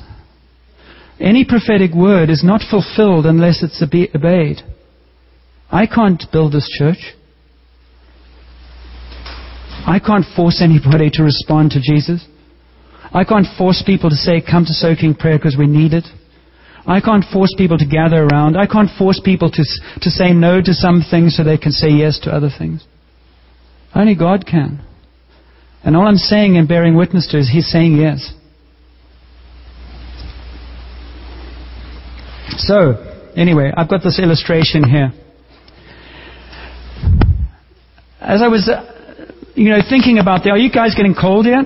[1.20, 4.58] Any prophetic word is not fulfilled unless it's obeyed.
[5.70, 7.14] I can't build this church.
[9.86, 12.26] I can't force anybody to respond to Jesus.
[13.12, 16.04] I can't force people to say, come to soaking prayer because we need it.
[16.86, 18.56] I can't force people to gather around.
[18.56, 19.64] I can't force people to,
[20.00, 22.84] to say no to some things so they can say yes to other things.
[23.94, 24.84] Only God can.
[25.84, 28.32] And all I'm saying and bearing witness to is He's saying yes.
[32.50, 35.12] So, anyway, I've got this illustration here.
[38.20, 38.84] As I was, uh,
[39.54, 41.64] you know, thinking about the, are you guys getting cold yet?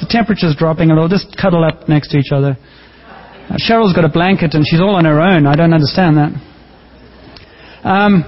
[0.00, 1.08] The temperature's dropping a little.
[1.08, 2.56] Just cuddle up next to each other.
[3.48, 5.46] Uh, Cheryl's got a blanket and she's all on her own.
[5.46, 6.32] I don't understand that.
[7.84, 8.24] Um,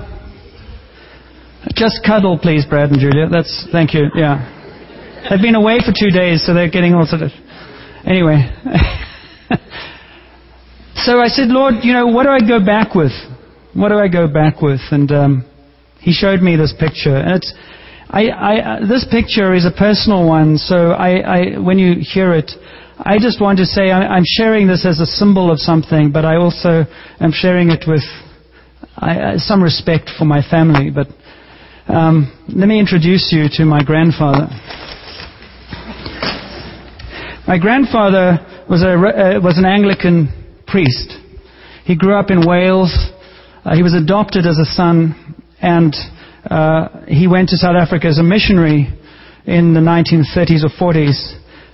[1.75, 3.29] just cuddle, please, Brad and Julia.
[3.31, 4.11] That's thank you.
[4.15, 4.43] Yeah,
[5.31, 7.31] they've been away for two days, so they're getting all sort of.
[8.05, 8.51] Anyway.
[11.05, 13.13] So I said, Lord, you know, what do I go back with?
[13.75, 14.81] What do I go back with?
[14.91, 15.45] And um,
[16.01, 17.15] he showed me this picture.
[17.15, 17.53] And it's,
[18.09, 22.33] I, I, uh, this picture is a personal one, so I, I, when you hear
[22.33, 22.51] it,
[22.97, 26.25] I just want to say I, am sharing this as a symbol of something, but
[26.25, 26.87] I also
[27.21, 28.05] am sharing it with
[28.97, 30.89] I, some respect for my family.
[30.89, 31.09] But
[31.93, 34.49] um, let me introduce you to my grandfather.
[37.47, 38.39] My grandfather
[38.71, 40.41] was, a, uh, was an Anglican
[40.75, 41.15] priest.
[41.85, 42.91] He grew up in Wales.
[43.65, 45.15] Uh, he was adopted as a son,
[45.63, 45.95] and
[46.51, 48.91] uh, he went to South Africa as a missionary
[49.47, 51.15] in the 1930s or 40s.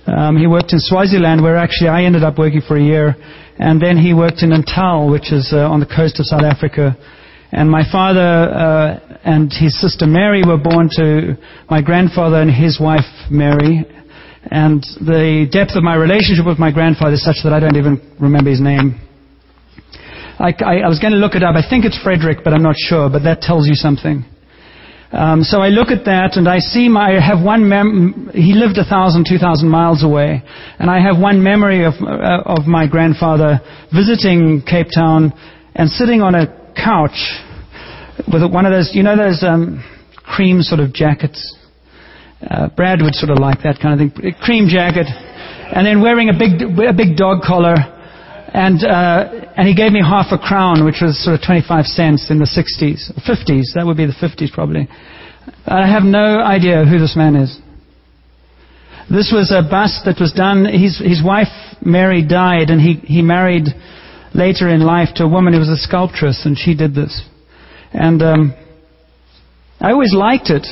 [0.05, 3.15] Um, he worked in Swaziland, where actually I ended up working for a year,
[3.57, 6.95] and then he worked in Natal, which is uh, on the coast of South Africa.
[7.51, 11.37] And my father uh, and his sister Mary were born to
[11.71, 13.83] my grandfather and his wife Mary.
[14.43, 18.01] And the depth of my relationship with my grandfather is such that I don't even
[18.19, 18.99] remember his name.
[20.39, 21.55] I, I, I was going to look it up.
[21.55, 23.09] I think it's Frederick, but I'm not sure.
[23.09, 24.25] But that tells you something.
[25.11, 28.53] Um, so I look at that and I see my, I have one mem- he
[28.53, 30.41] lived a thousand, two thousand miles away,
[30.79, 33.59] and I have one memory of, uh, of my grandfather
[33.93, 35.33] visiting Cape Town
[35.75, 37.19] and sitting on a couch
[38.31, 39.83] with one of those, you know those um,
[40.15, 41.57] cream sort of jackets?
[42.41, 44.33] Uh, Brad would sort of like that kind of thing.
[44.41, 45.05] Cream jacket.
[45.07, 47.75] And then wearing a big, a big dog collar.
[48.53, 52.27] And, uh, and he gave me half a crown, which was sort of 25 cents
[52.29, 53.73] in the 60s, 50s.
[53.75, 54.89] That would be the 50s probably.
[55.65, 57.59] I have no idea who this man is.
[59.09, 60.65] This was a bust that was done.
[60.65, 61.51] His, his wife,
[61.81, 63.67] Mary, died, and he, he married
[64.33, 67.27] later in life to a woman who was a sculptress, and she did this.
[67.93, 68.53] And um,
[69.79, 70.65] I always liked it,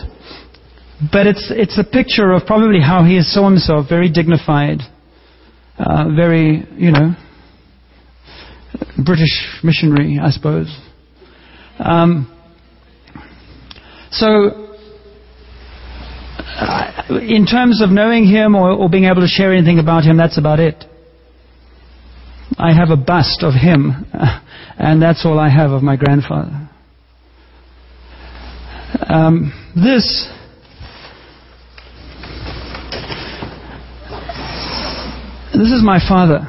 [1.12, 4.80] but it's, it's a picture of probably how he saw himself very dignified,
[5.78, 7.16] uh, very, you know,
[9.04, 10.68] British missionary, I suppose.
[11.80, 12.36] Um,
[14.12, 14.76] so,
[16.60, 20.18] uh, in terms of knowing him or, or being able to share anything about him,
[20.18, 20.84] that's about it.
[22.58, 24.06] I have a bust of him,
[24.78, 26.70] and that's all I have of my grandfather.
[29.08, 30.28] Um, this
[35.60, 36.48] this is my father.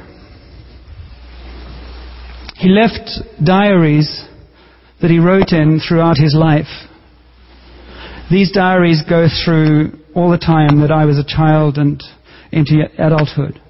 [2.55, 3.11] He left
[3.45, 4.25] diaries
[5.03, 6.69] that he wrote in throughout his life.
[8.31, 12.01] These diaries go through all the time that I was a child and
[12.53, 13.61] into adulthood.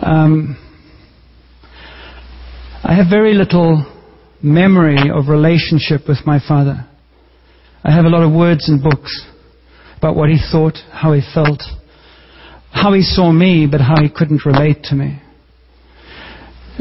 [0.00, 0.56] Um,
[2.82, 3.84] I have very little
[4.42, 6.88] memory of relationship with my father.
[7.84, 9.26] I have a lot of words and books
[9.98, 11.62] about what he thought, how he felt,
[12.72, 15.20] how he saw me, but how he couldn't relate to me.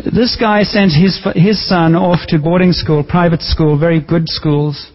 [0.05, 4.91] This guy sent his, his son off to boarding school, private school, very good schools.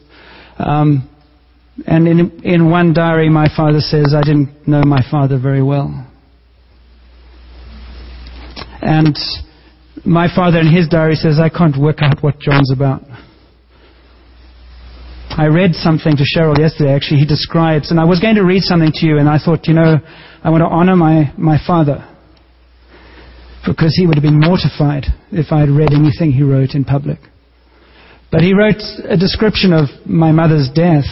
[0.59, 1.11] Um,
[1.87, 6.11] and in, in one diary, my father says, I didn't know my father very well.
[8.81, 9.17] And
[10.05, 13.03] my father in his diary says, I can't work out what John's about.
[15.37, 17.21] I read something to Cheryl yesterday, actually.
[17.21, 19.75] He describes, and I was going to read something to you, and I thought, you
[19.75, 19.97] know,
[20.45, 22.07] I want to honor my, my father.
[23.67, 27.19] Because he would have been mortified if I had read anything he wrote in public.
[28.31, 31.09] But he wrote a description of my mother's death.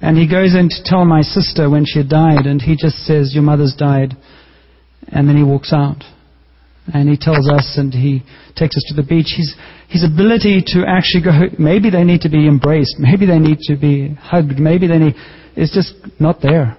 [0.00, 2.98] And he goes in to tell my sister when she had died, and he just
[3.04, 4.14] says, Your mother's died.
[5.08, 6.04] And then he walks out.
[6.94, 8.22] And he tells us and he
[8.54, 9.34] takes us to the beach.
[9.36, 9.56] His,
[9.88, 13.76] his ability to actually go, maybe they need to be embraced, maybe they need to
[13.76, 15.14] be hugged, maybe they need,
[15.56, 16.78] is just not there.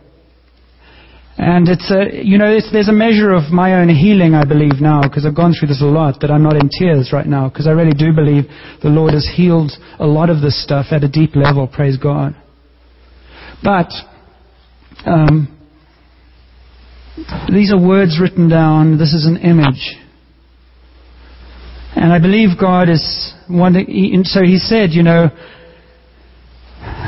[1.39, 5.01] And it's a, you know, there's a measure of my own healing, I believe now,
[5.01, 7.67] because I've gone through this a lot, that I'm not in tears right now, because
[7.67, 8.45] I really do believe
[8.81, 12.35] the Lord has healed a lot of this stuff at a deep level, praise God.
[13.63, 13.91] But,
[15.05, 15.53] um,
[17.51, 18.97] these are words written down.
[18.97, 19.95] This is an image.
[21.95, 25.29] And I believe God is wanting, so he said, you know,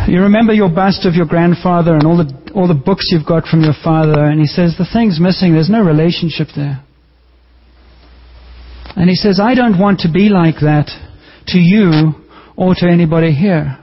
[0.08, 3.46] you remember your bust of your grandfather and all the, all the books you've got
[3.46, 6.84] from your father, and he says, the thing's missing, there's no relationship there.
[8.96, 10.90] And he says, I don't want to be like that
[11.48, 12.14] to you
[12.58, 13.78] or to anybody here.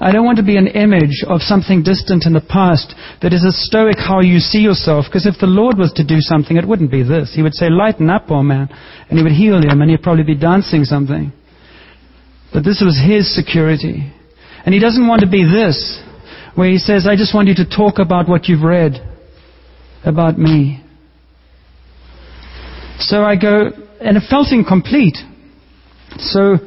[0.00, 3.44] I don't want to be an image of something distant in the past that is
[3.44, 5.06] a stoic how you see yourself.
[5.06, 7.32] Because if the Lord was to do something, it wouldn't be this.
[7.34, 8.68] He would say, lighten up, poor man.
[9.08, 11.32] And he would heal him and he'd probably be dancing something.
[12.52, 14.12] But this was his security.
[14.64, 16.00] And he doesn't want to be this,
[16.54, 19.00] where he says, I just want you to talk about what you've read
[20.04, 20.82] about me.
[22.98, 25.16] So I go, and it felt incomplete.
[26.18, 26.58] So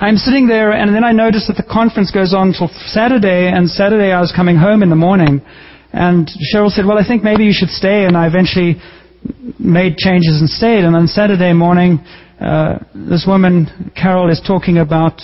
[0.00, 3.68] I'm sitting there, and then I notice that the conference goes on till Saturday, and
[3.68, 5.42] Saturday I was coming home in the morning,
[5.92, 8.80] and Cheryl said, well, I think maybe you should stay, and I eventually
[9.58, 11.98] made changes and stayed, and on Saturday morning,
[12.40, 15.20] uh, this woman, Carol, is talking about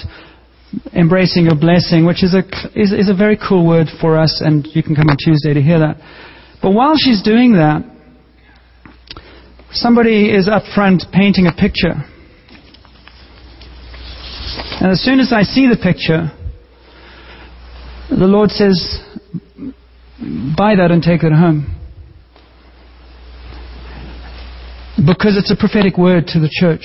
[0.93, 2.43] embracing your blessing, which is a,
[2.75, 5.63] is, is a very cool word for us, and you can come on Tuesday to
[5.63, 5.97] hear that.
[6.63, 7.83] But while she's doing that,
[9.73, 11.95] somebody is up front painting a picture.
[14.81, 16.31] And as soon as I see the picture,
[18.11, 19.01] the Lord says,
[20.57, 21.73] buy that and take it home.
[24.97, 26.85] Because it's a prophetic word to the church.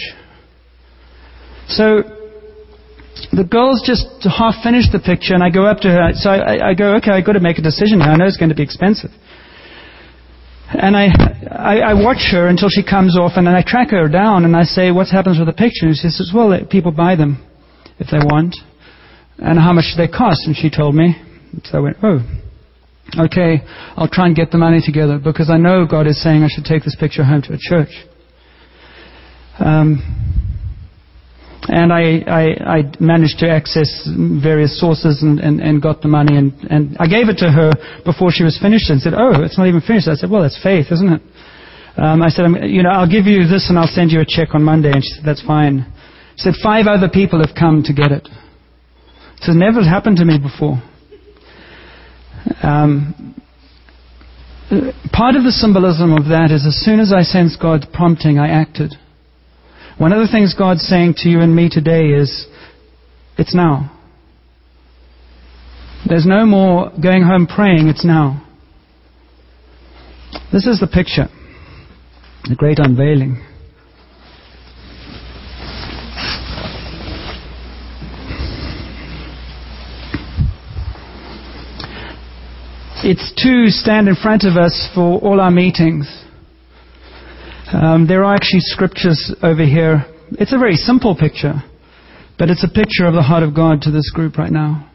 [1.67, 2.20] So
[3.31, 6.11] the girls just half finished the picture, and I go up to her.
[6.13, 8.11] So I, I go, okay, I've got to make a decision here.
[8.11, 9.11] I know it's going to be expensive.
[10.73, 11.11] And I,
[11.51, 14.55] I, I watch her until she comes off, and then I track her down, and
[14.55, 15.85] I say, what happens with the picture?
[15.87, 17.43] And she says, well, people buy them
[17.99, 18.55] if they want.
[19.37, 20.47] And how much do they cost?
[20.47, 21.15] And she told me.
[21.65, 22.19] So I went, oh,
[23.19, 23.61] okay,
[23.97, 26.63] I'll try and get the money together because I know God is saying I should
[26.63, 27.91] take this picture home to a church.
[29.59, 29.99] Um,
[31.69, 34.09] and I, I, I, managed to access
[34.41, 36.35] various sources and, and, and got the money.
[36.35, 37.71] And, and I gave it to her
[38.03, 40.07] before she was finished and said, Oh, it's not even finished.
[40.07, 41.21] I said, Well, that's faith, isn't it?
[41.97, 44.55] Um, I said, You know, I'll give you this and I'll send you a check
[44.55, 44.89] on Monday.
[44.89, 45.85] And she said, That's fine.
[46.37, 48.27] She said, Five other people have come to get it.
[49.45, 50.81] It Never happened to me before.
[52.63, 53.35] Um,
[55.13, 58.49] part of the symbolism of that is as soon as I sensed God's prompting, I
[58.49, 58.95] acted.
[59.97, 62.47] One of the things God's saying to you and me today is,
[63.37, 63.91] it's now.
[66.07, 68.47] There's no more going home praying, it's now.
[70.51, 71.27] This is the picture,
[72.49, 73.45] the great unveiling.
[83.03, 86.20] It's to stand in front of us for all our meetings.
[87.73, 90.03] Um, there are actually scriptures over here.
[90.31, 91.63] It's a very simple picture,
[92.37, 94.89] but it's a picture of the heart of God to this group right now.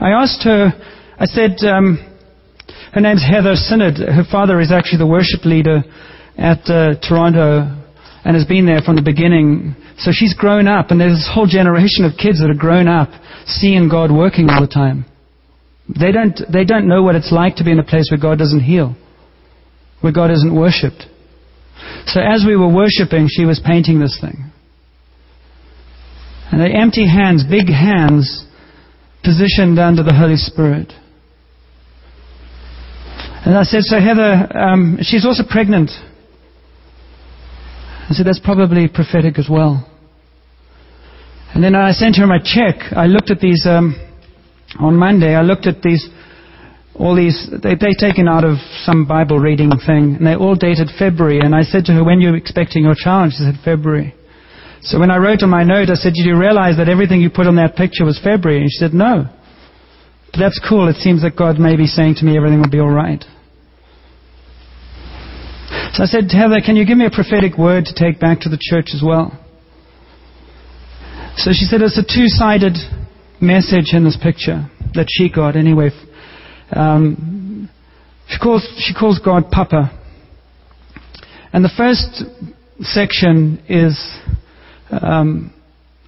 [0.00, 0.72] I asked her,
[1.18, 2.02] I said, um,
[2.92, 3.98] her name's Heather Sinnott.
[3.98, 5.84] Her father is actually the worship leader
[6.36, 7.78] at uh, Toronto
[8.24, 9.76] and has been there from the beginning.
[9.98, 13.10] So she's grown up, and there's this whole generation of kids that are grown up
[13.46, 15.06] seeing God working all the time.
[15.88, 18.38] They don't, they don't know what it's like to be in a place where God
[18.38, 18.96] doesn't heal,
[20.00, 21.04] where God isn't worshipped.
[22.06, 24.50] So as we were worshiping, she was painting this thing.
[26.50, 28.46] And the empty hands, big hands,
[29.24, 30.92] positioned under the Holy Spirit.
[33.44, 35.90] And I said, so Heather, um, she's also pregnant.
[38.08, 39.88] I said, that's probably prophetic as well.
[41.54, 42.92] And then I sent her my check.
[42.94, 43.96] I looked at these um,
[44.78, 46.08] on Monday, I looked at these,
[46.94, 50.88] all these, they, they taken out of some Bible reading thing, and they all dated
[50.98, 51.40] February.
[51.40, 53.32] And I said to her, when are you expecting your child?
[53.32, 54.14] She said, February.
[54.82, 57.30] So when I wrote on my note, I said, did you realize that everything you
[57.30, 58.60] put on that picture was February?
[58.62, 59.28] And she said, no.
[60.32, 60.88] But that's cool.
[60.88, 63.22] It seems that God may be saying to me everything will be all right.
[65.92, 68.48] So I said, Heather, can you give me a prophetic word to take back to
[68.48, 69.38] the church as well?
[71.36, 72.76] So she said, it's a two-sided
[73.42, 75.90] message in this picture that she got anyway.
[76.70, 77.68] Um,
[78.28, 79.90] she calls she calls God Papa,
[81.52, 82.24] and the first
[82.80, 83.98] section is
[84.90, 85.52] um,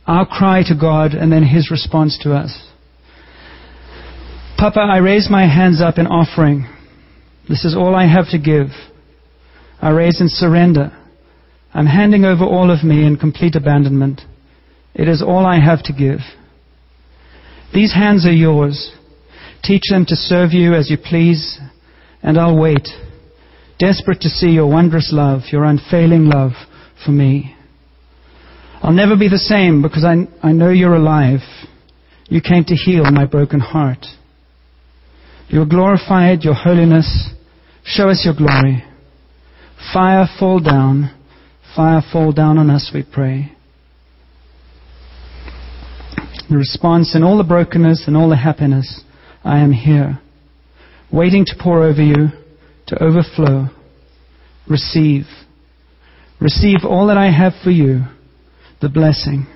[0.07, 2.57] our cry to God and then His response to us.
[4.57, 6.67] Papa, I raise my hands up in offering.
[7.49, 8.69] This is all I have to give.
[9.83, 10.97] I raise in surrender.
[11.75, 14.23] I'm handing over all of me in complete abandonment.
[14.95, 16.21] It is all I have to give.
[17.75, 18.93] These hands are yours.
[19.65, 21.59] Teach them to serve you as you please,
[22.23, 22.89] and I'll wait,
[23.81, 26.53] desperate to see your wondrous love, your unfailing love
[27.05, 27.57] for me.
[28.81, 31.41] I'll never be the same because I, I know you're alive.
[32.29, 34.07] You came to heal my broken heart.
[35.49, 37.31] You're glorified, your holiness.
[37.85, 38.85] Show us your glory.
[39.93, 41.11] Fire fall down.
[41.75, 43.54] Fire fall down on us, we pray
[46.49, 49.03] the response in all the brokenness and all the happiness,
[49.43, 50.21] I am here,
[51.13, 52.29] waiting to pour over you,
[52.87, 53.69] to overflow.
[54.69, 55.25] Receive.
[56.41, 58.03] Receive all that I have for you,
[58.81, 59.47] the blessing.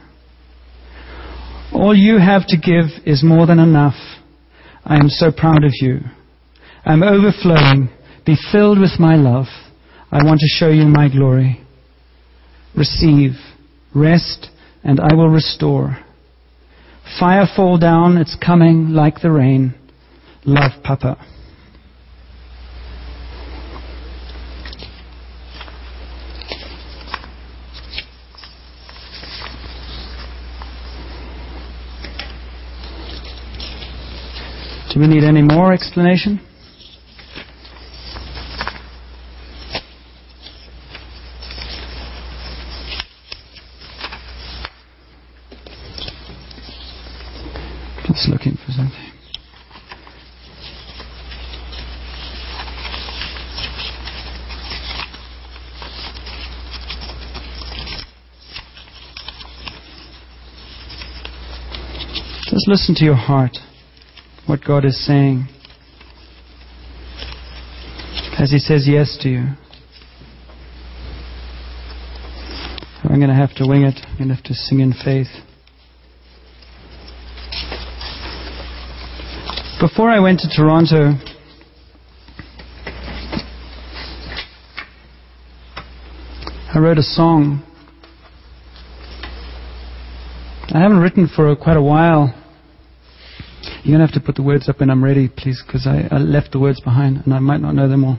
[1.73, 3.97] All you have to give is more than enough.
[4.85, 6.01] I am so proud of you.
[6.85, 7.91] I am overflowing.
[8.25, 9.47] Be filled with my love.
[10.11, 11.61] I want to show you my glory.
[12.75, 13.33] Receive,
[13.95, 14.49] rest,
[14.83, 15.99] and I will restore.
[17.17, 19.75] Fire fall down, it's coming like the rain.
[20.45, 21.17] Love, Papa.
[34.93, 36.41] Do we need any more explanation?
[48.29, 49.13] looking for something.
[62.51, 63.57] Just listen to your heart,
[64.47, 65.49] what God is saying.
[68.39, 69.45] As He says yes to you.
[73.05, 73.99] I'm going to have to wing it.
[74.07, 75.29] I'm going to have to sing in faith.
[79.81, 81.15] Before I went to Toronto,
[86.75, 87.63] I wrote a song.
[90.69, 92.38] I haven't written for quite a while.
[93.89, 96.15] You're going to have to put the words up when I'm ready, please, because I,
[96.15, 98.19] I, left the words behind and I might not know them all.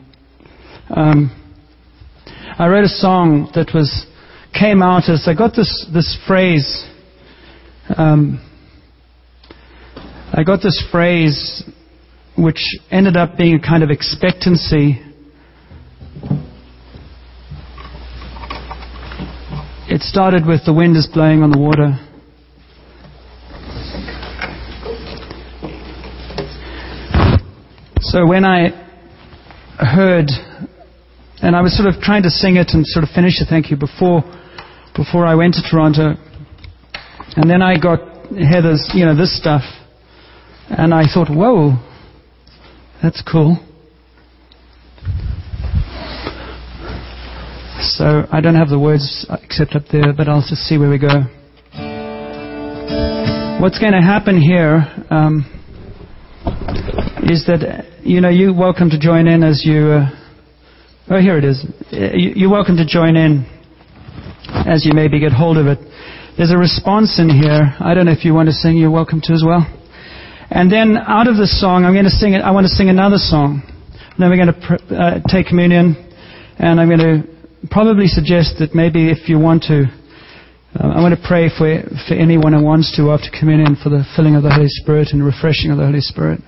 [0.90, 1.30] Um,
[2.58, 4.08] I wrote a song that was
[4.52, 6.90] came out as I got this this phrase.
[7.96, 8.44] Um,
[10.34, 11.64] I got this phrase
[12.36, 15.00] which ended up being a kind of expectancy.
[19.88, 22.09] It started with the wind is blowing on the water.
[28.10, 28.70] So when I
[29.78, 30.32] heard,
[31.44, 33.70] and I was sort of trying to sing it and sort of finish it, thank
[33.70, 34.24] you, before,
[34.96, 36.16] before I went to Toronto,
[37.36, 38.00] and then I got
[38.32, 39.62] Heather's, you know, this stuff.
[40.70, 41.78] And I thought, whoa,
[43.00, 43.58] that's cool.
[47.80, 50.98] So I don't have the words except up there, but I'll just see where we
[50.98, 51.26] go.
[53.62, 55.46] What's going to happen here um,
[57.30, 60.02] is that you know you're welcome to join in as you.
[60.02, 60.10] Uh,
[61.12, 61.62] oh, here it is.
[61.94, 63.46] You're welcome to join in
[64.66, 65.78] as you maybe get hold of it.
[66.36, 67.70] There's a response in here.
[67.80, 68.78] I don't know if you want to sing.
[68.78, 69.62] You're welcome to as well.
[70.50, 72.42] And then out of this song, I'm going to sing it.
[72.42, 73.62] I want to sing another song.
[74.18, 75.94] Then we're going to pr- uh, take communion,
[76.58, 79.86] and I'm going to probably suggest that maybe if you want to,
[80.74, 81.78] uh, I want to pray for
[82.10, 85.22] for anyone who wants to after communion for the filling of the Holy Spirit and
[85.24, 86.42] refreshing of the Holy Spirit.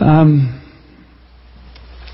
[0.00, 0.60] Um,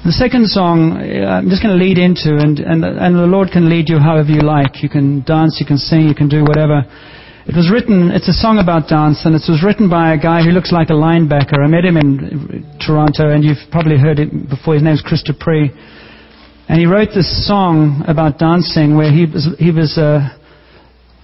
[0.04, 3.48] the second song, uh, I'm just going to lead into, and, and, and the Lord
[3.52, 4.82] can lead you however you like.
[4.84, 6.84] You can dance, you can sing, you can do whatever.
[7.48, 10.44] It was written, it's a song about dance, and it was written by a guy
[10.44, 11.56] who looks like a linebacker.
[11.56, 14.76] I met him in Toronto, and you've probably heard it before.
[14.76, 15.72] His name's Chris Dupree.
[16.68, 20.36] And he wrote this song about dancing where he was, he was uh,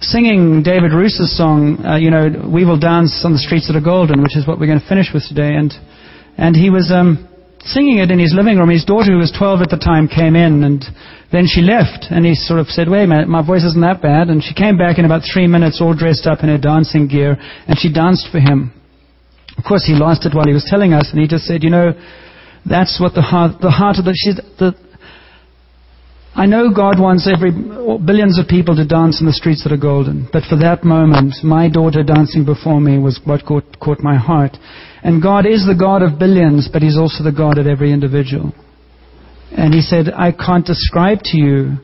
[0.01, 3.85] singing David Ruis's song, uh, you know, We Will Dance on the Streets that are
[3.85, 5.53] Golden, which is what we're going to finish with today.
[5.53, 5.69] And,
[6.37, 7.27] and he was um,
[7.61, 8.69] singing it in his living room.
[8.69, 10.83] His daughter, who was 12 at the time, came in, and
[11.31, 14.01] then she left, and he sort of said, wait a minute, my voice isn't that
[14.01, 14.29] bad.
[14.29, 17.35] And she came back in about three minutes, all dressed up in her dancing gear,
[17.67, 18.71] and she danced for him.
[19.57, 21.69] Of course, he lost it while he was telling us, and he just said, you
[21.69, 21.97] know,
[22.63, 24.75] that's what the heart, the heart of the, she's, the,
[26.35, 29.81] I know God wants every, billions of people to dance in the streets that are
[29.81, 34.15] golden, but for that moment, my daughter dancing before me was what caught, caught my
[34.15, 34.55] heart.
[35.03, 38.53] And God is the God of billions, but He's also the God of every individual.
[39.51, 41.77] And he said, I can't describe to you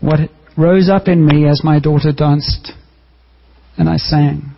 [0.00, 0.20] what
[0.56, 2.72] rose up in me as my daughter danced
[3.76, 4.54] and I sang.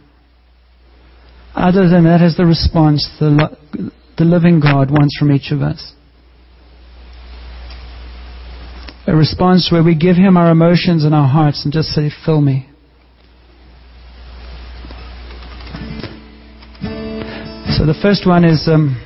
[1.55, 3.57] Other than that is the response the,
[4.17, 5.93] the living God wants from each of us.
[9.07, 12.41] A response where we give Him our emotions and our hearts and just say, Fill
[12.41, 12.70] me.
[17.81, 18.69] So the first one is.
[18.69, 19.01] Um,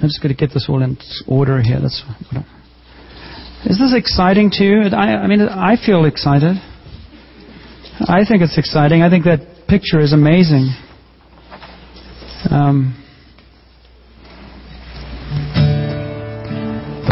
[0.00, 0.96] I'm just going to get this all in
[1.28, 1.78] order here.
[1.78, 2.02] That's
[3.66, 4.80] is this exciting to you?
[4.96, 6.56] I, I mean, I feel excited.
[8.00, 9.02] I think it's exciting.
[9.02, 10.70] I think that picture is amazing.
[12.48, 12.96] Um,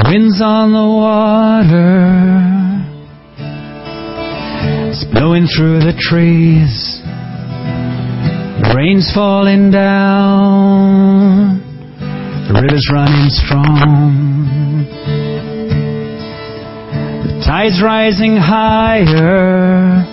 [0.08, 2.08] winds on the water,
[4.88, 7.02] it's blowing through the trees.
[8.84, 11.58] Rain's falling down.
[12.48, 14.84] The river's running strong.
[17.24, 20.04] The tide's rising higher.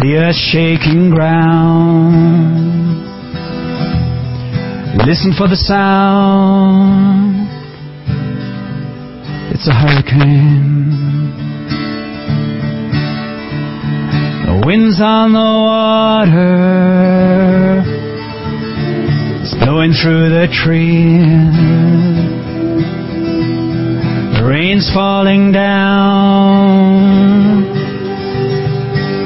[0.00, 3.02] The earth shaking ground.
[5.08, 7.48] Listen for the sound.
[9.52, 11.49] It's a hurricane.
[14.60, 17.00] The wind's on the water
[19.64, 21.54] blowing through the trees.
[24.36, 27.00] The rain's falling down.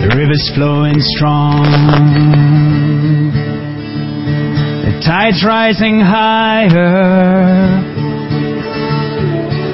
[0.03, 1.65] The river's flowing strong.
[4.85, 6.69] The tide's rising higher.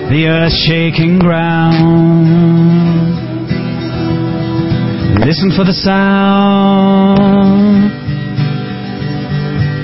[0.09, 2.89] The earth shaking ground.
[5.21, 7.21] Listen for the sound.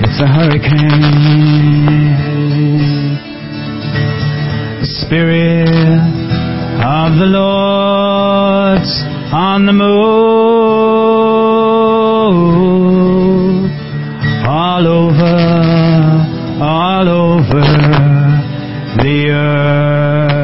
[0.03, 0.71] It's a hurricane.
[4.81, 5.69] The Spirit
[6.83, 9.87] of the Lord's on the move.
[14.47, 15.37] All over,
[16.63, 17.61] all over
[19.03, 20.36] the earth.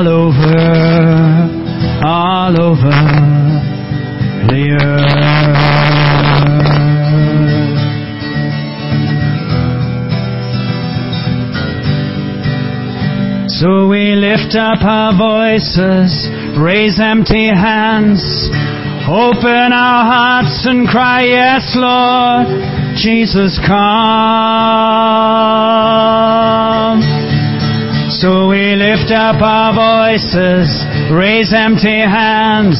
[0.00, 0.56] All over,
[2.02, 2.88] all over
[4.48, 5.10] the earth.
[13.48, 18.48] So we lift up our voices, raise empty hands,
[19.06, 22.46] open our hearts and cry, Yes, Lord,
[22.96, 24.80] Jesus, come.
[28.20, 30.68] So we lift up our voices,
[31.10, 32.76] raise empty hands.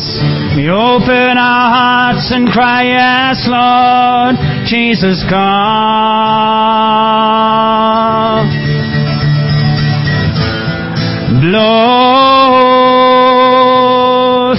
[0.55, 4.37] We open our hearts and cry, Yes, Lord,
[4.69, 5.81] Jesus, come.
[11.41, 11.73] Blow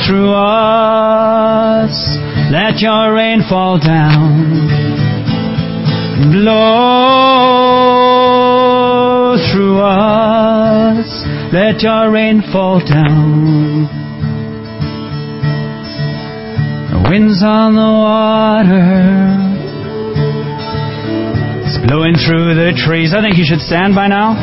[0.07, 1.93] through us,
[2.49, 4.49] let your rain fall down.
[6.32, 7.51] Blow
[9.51, 10.70] through us,
[11.54, 13.84] let your rain fall down.
[16.91, 18.80] The winds on the water,
[21.68, 23.14] it's blowing through the trees.
[23.14, 24.34] I think you should stand by now.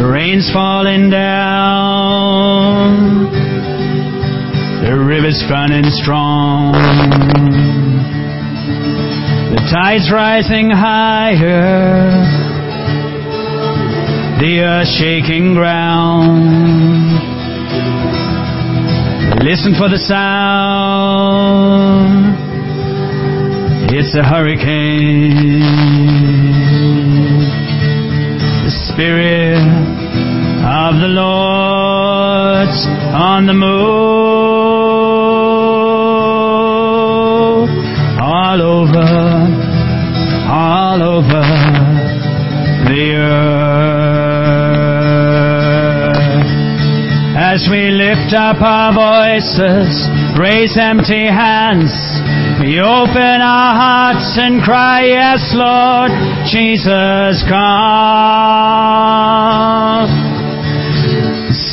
[0.00, 2.16] The rain's falling down.
[4.82, 6.72] The river's running strong.
[9.52, 12.45] The tide's rising higher.
[14.38, 16.36] The earth shaking ground.
[19.42, 21.36] Listen for the sound.
[23.90, 25.60] It's a hurricane.
[28.64, 33.66] The Spirit of the Lord's on the move.
[38.20, 39.08] All over,
[40.50, 41.42] all over
[42.90, 44.05] the earth.
[47.56, 49.88] As we lift up our voices,
[50.38, 51.88] raise empty hands,
[52.60, 56.12] we open our hearts and cry, Yes, Lord,
[56.44, 57.64] Jesus, come.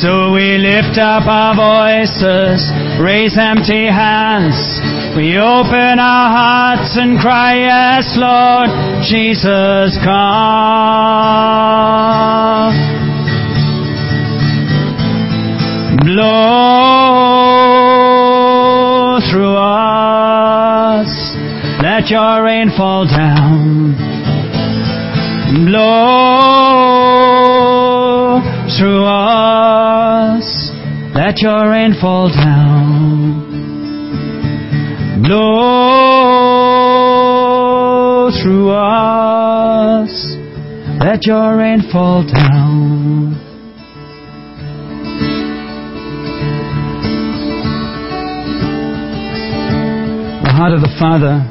[0.00, 2.64] So we lift up our voices,
[2.98, 4.56] raise empty hands.
[5.14, 8.70] We open our hearts and cry, Yes, Lord,
[9.04, 11.44] Jesus, come.
[16.14, 16.22] Blow
[19.32, 21.10] through us,
[21.82, 23.96] let your rain fall down.
[25.66, 26.70] Blow
[28.78, 30.70] through us,
[31.16, 33.50] let your rain fall down.
[35.20, 35.50] Blow
[38.40, 40.36] through us,
[41.00, 43.43] let your rain fall down.
[50.54, 51.50] Heart of the Father.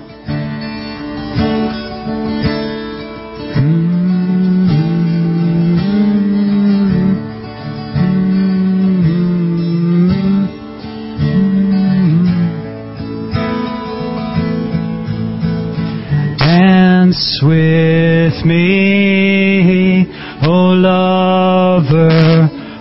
[16.39, 20.07] Dance with me,
[20.43, 20.49] O
[20.79, 22.07] lover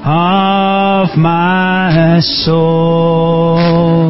[0.04, 4.01] of my soul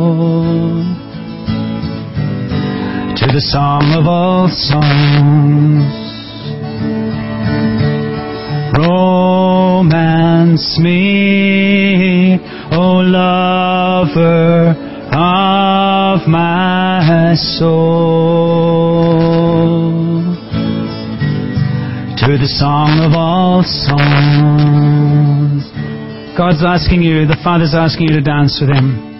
[3.51, 5.83] song of all songs.
[8.79, 12.39] Romance me,
[12.71, 14.77] O lover
[15.13, 19.11] of my soul.
[22.19, 25.65] To the song of all songs.
[26.39, 29.11] God's asking you, the Father's asking you to dance with Him.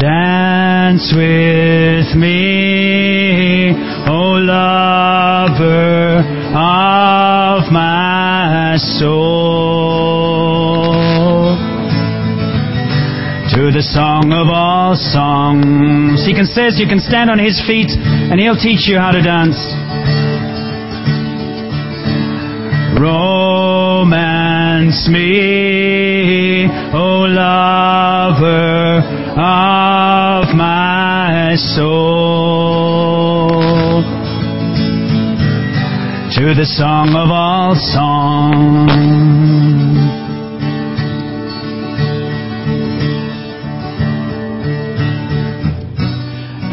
[0.00, 0.59] Dance
[0.90, 3.70] with me,
[4.10, 6.18] O lover
[6.50, 9.30] of my soul.
[13.54, 16.26] To the song of all songs.
[16.26, 19.22] He can says you can stand on his feet and he'll teach you how to
[19.22, 19.58] dance.
[22.98, 24.28] Romance
[25.08, 28.80] me, O lover
[29.38, 30.49] of
[31.76, 33.50] soul.
[36.36, 38.90] To the song of all songs.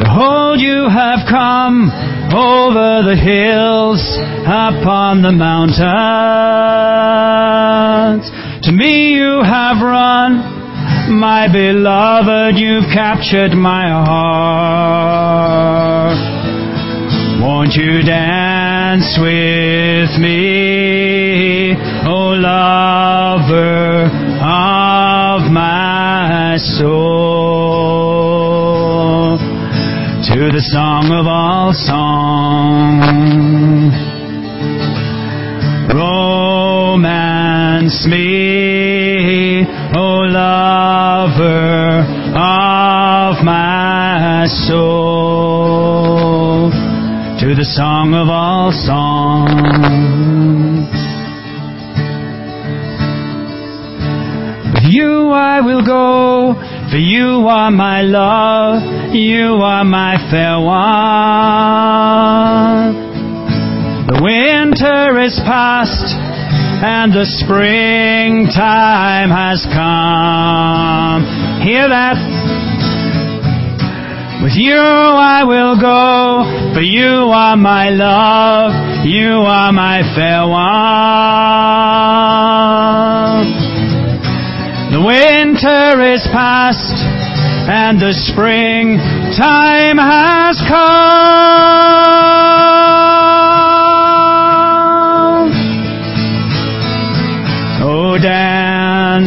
[0.00, 1.90] Behold, you have come
[2.32, 4.00] over the hills,
[4.48, 5.78] upon the mountains.
[8.64, 10.57] To me you have run,
[11.08, 16.18] my beloved, you've captured my heart.
[17.40, 21.74] Won't you dance with me,
[22.06, 24.10] O lover
[24.42, 28.18] of my soul?
[30.28, 33.94] To the song of all songs.
[35.94, 39.64] Romance me,
[39.94, 42.04] O lover
[42.36, 46.18] of my soul.
[47.40, 49.58] To the song of all songs.
[54.74, 56.54] With you I will go,
[56.90, 58.82] for you are my love,
[59.14, 60.88] you are my fair one.
[64.08, 66.17] The winter is past,
[66.80, 71.26] and the springtime has come.
[71.66, 72.16] Hear that?
[74.42, 78.70] With you I will go, for you are my love,
[79.04, 80.58] you are my fair one.
[84.92, 86.94] The winter is past,
[87.68, 89.00] and the spring
[89.36, 92.57] time has come.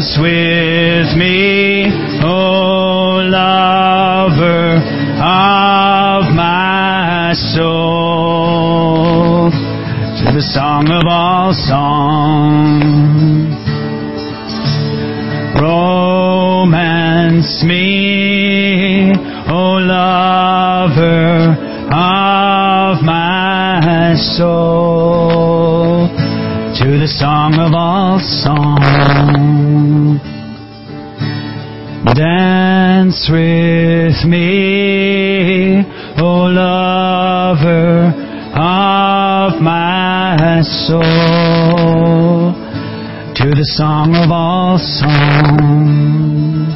[0.01, 1.85] Dance with me,
[2.23, 4.77] oh lover
[5.21, 12.81] of my soul, to the song of all songs.
[15.61, 19.11] Romance me,
[19.49, 21.55] O lover
[21.91, 25.30] of my soul,
[27.17, 30.21] song of all songs.
[32.15, 35.83] Dance with me,
[36.17, 38.13] O lover
[38.55, 42.53] of my soul
[43.35, 46.67] to the song of all songs.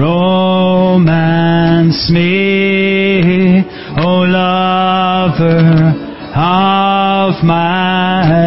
[0.00, 3.64] Romance me,
[3.98, 5.94] O lover
[6.34, 7.97] of my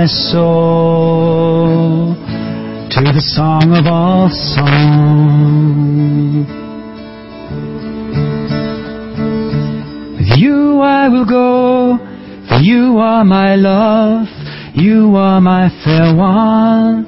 [0.07, 0.55] soul,
[2.89, 5.01] to the song of all songs.
[10.17, 11.97] With you I will go,
[12.47, 14.27] for you are my love.
[14.73, 17.05] You are my fair one.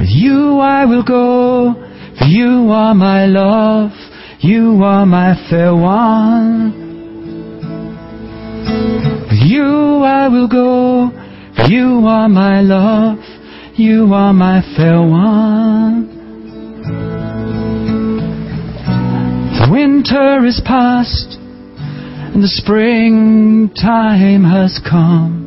[0.00, 1.74] With you I will go,
[2.18, 3.92] for you are my love.
[4.40, 6.87] You are my fair one.
[9.40, 11.10] You I will go,
[11.68, 13.18] you are my love.
[13.74, 16.08] You are my fair one.
[19.54, 25.44] The winter is past and the springtime has come.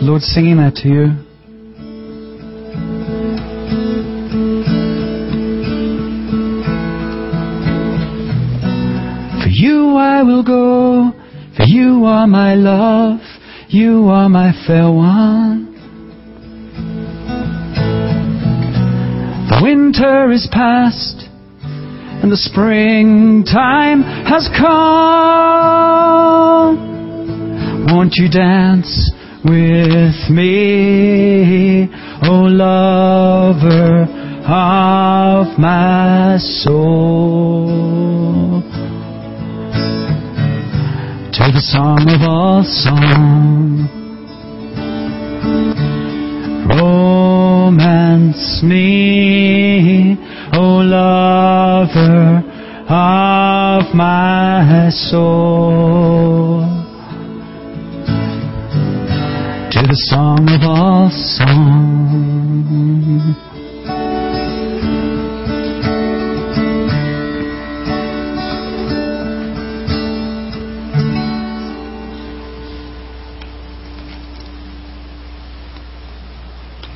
[0.00, 1.25] Lord, singing that to you.
[10.26, 11.12] Will go,
[11.56, 13.20] for you are my love,
[13.68, 15.72] you are my fair one.
[19.48, 21.28] The winter is past,
[21.62, 25.86] and the springtime has come.
[27.86, 29.12] Won't you dance
[29.44, 31.88] with me,
[32.24, 34.08] O lover
[34.48, 37.96] of my soul?
[41.56, 43.88] The song of all songs.
[46.68, 50.18] Romance me,
[50.52, 52.44] O lover
[52.90, 56.60] of my soul.
[59.72, 62.35] To the song of all songs.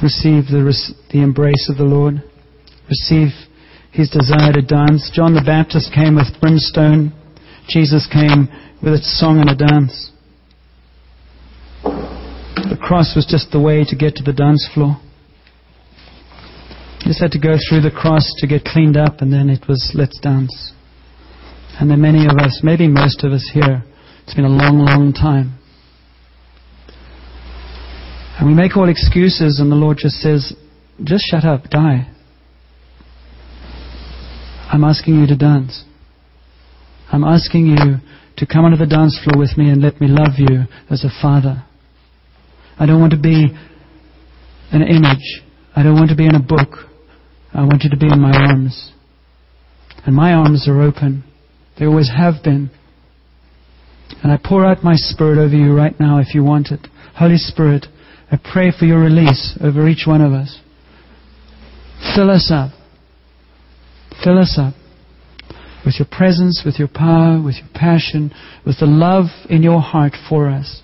[0.02, 0.62] Receive the,
[1.12, 2.22] the embrace of the Lord,
[2.88, 3.28] receive
[3.92, 5.10] his desire to dance.
[5.12, 7.12] John the Baptist came with brimstone.
[7.68, 8.48] Jesus came
[8.82, 10.10] with a song and a dance.
[11.82, 14.96] The cross was just the way to get to the dance floor.
[17.00, 19.66] You just had to go through the cross to get cleaned up, and then it
[19.68, 20.72] was, let's dance.
[21.80, 23.82] And then many of us, maybe most of us here,
[24.22, 25.59] it's been a long, long time.
[28.40, 30.54] And we make all excuses, and the Lord just says,
[31.04, 32.10] just shut up, die.
[34.72, 35.84] I'm asking you to dance.
[37.12, 37.96] I'm asking you
[38.38, 41.10] to come onto the dance floor with me and let me love you as a
[41.20, 41.64] father.
[42.78, 43.48] I don't want to be
[44.72, 45.42] an image.
[45.76, 46.88] I don't want to be in a book.
[47.52, 48.92] I want you to be in my arms.
[50.06, 51.24] And my arms are open.
[51.78, 52.70] They always have been.
[54.22, 56.86] And I pour out my Spirit over you right now if you want it.
[57.16, 57.86] Holy Spirit,
[58.30, 60.60] I pray for your release over each one of us.
[62.14, 62.70] Fill us up.
[64.22, 64.74] Fill us up
[65.84, 68.32] with your presence, with your power, with your passion,
[68.66, 70.82] with the love in your heart for us.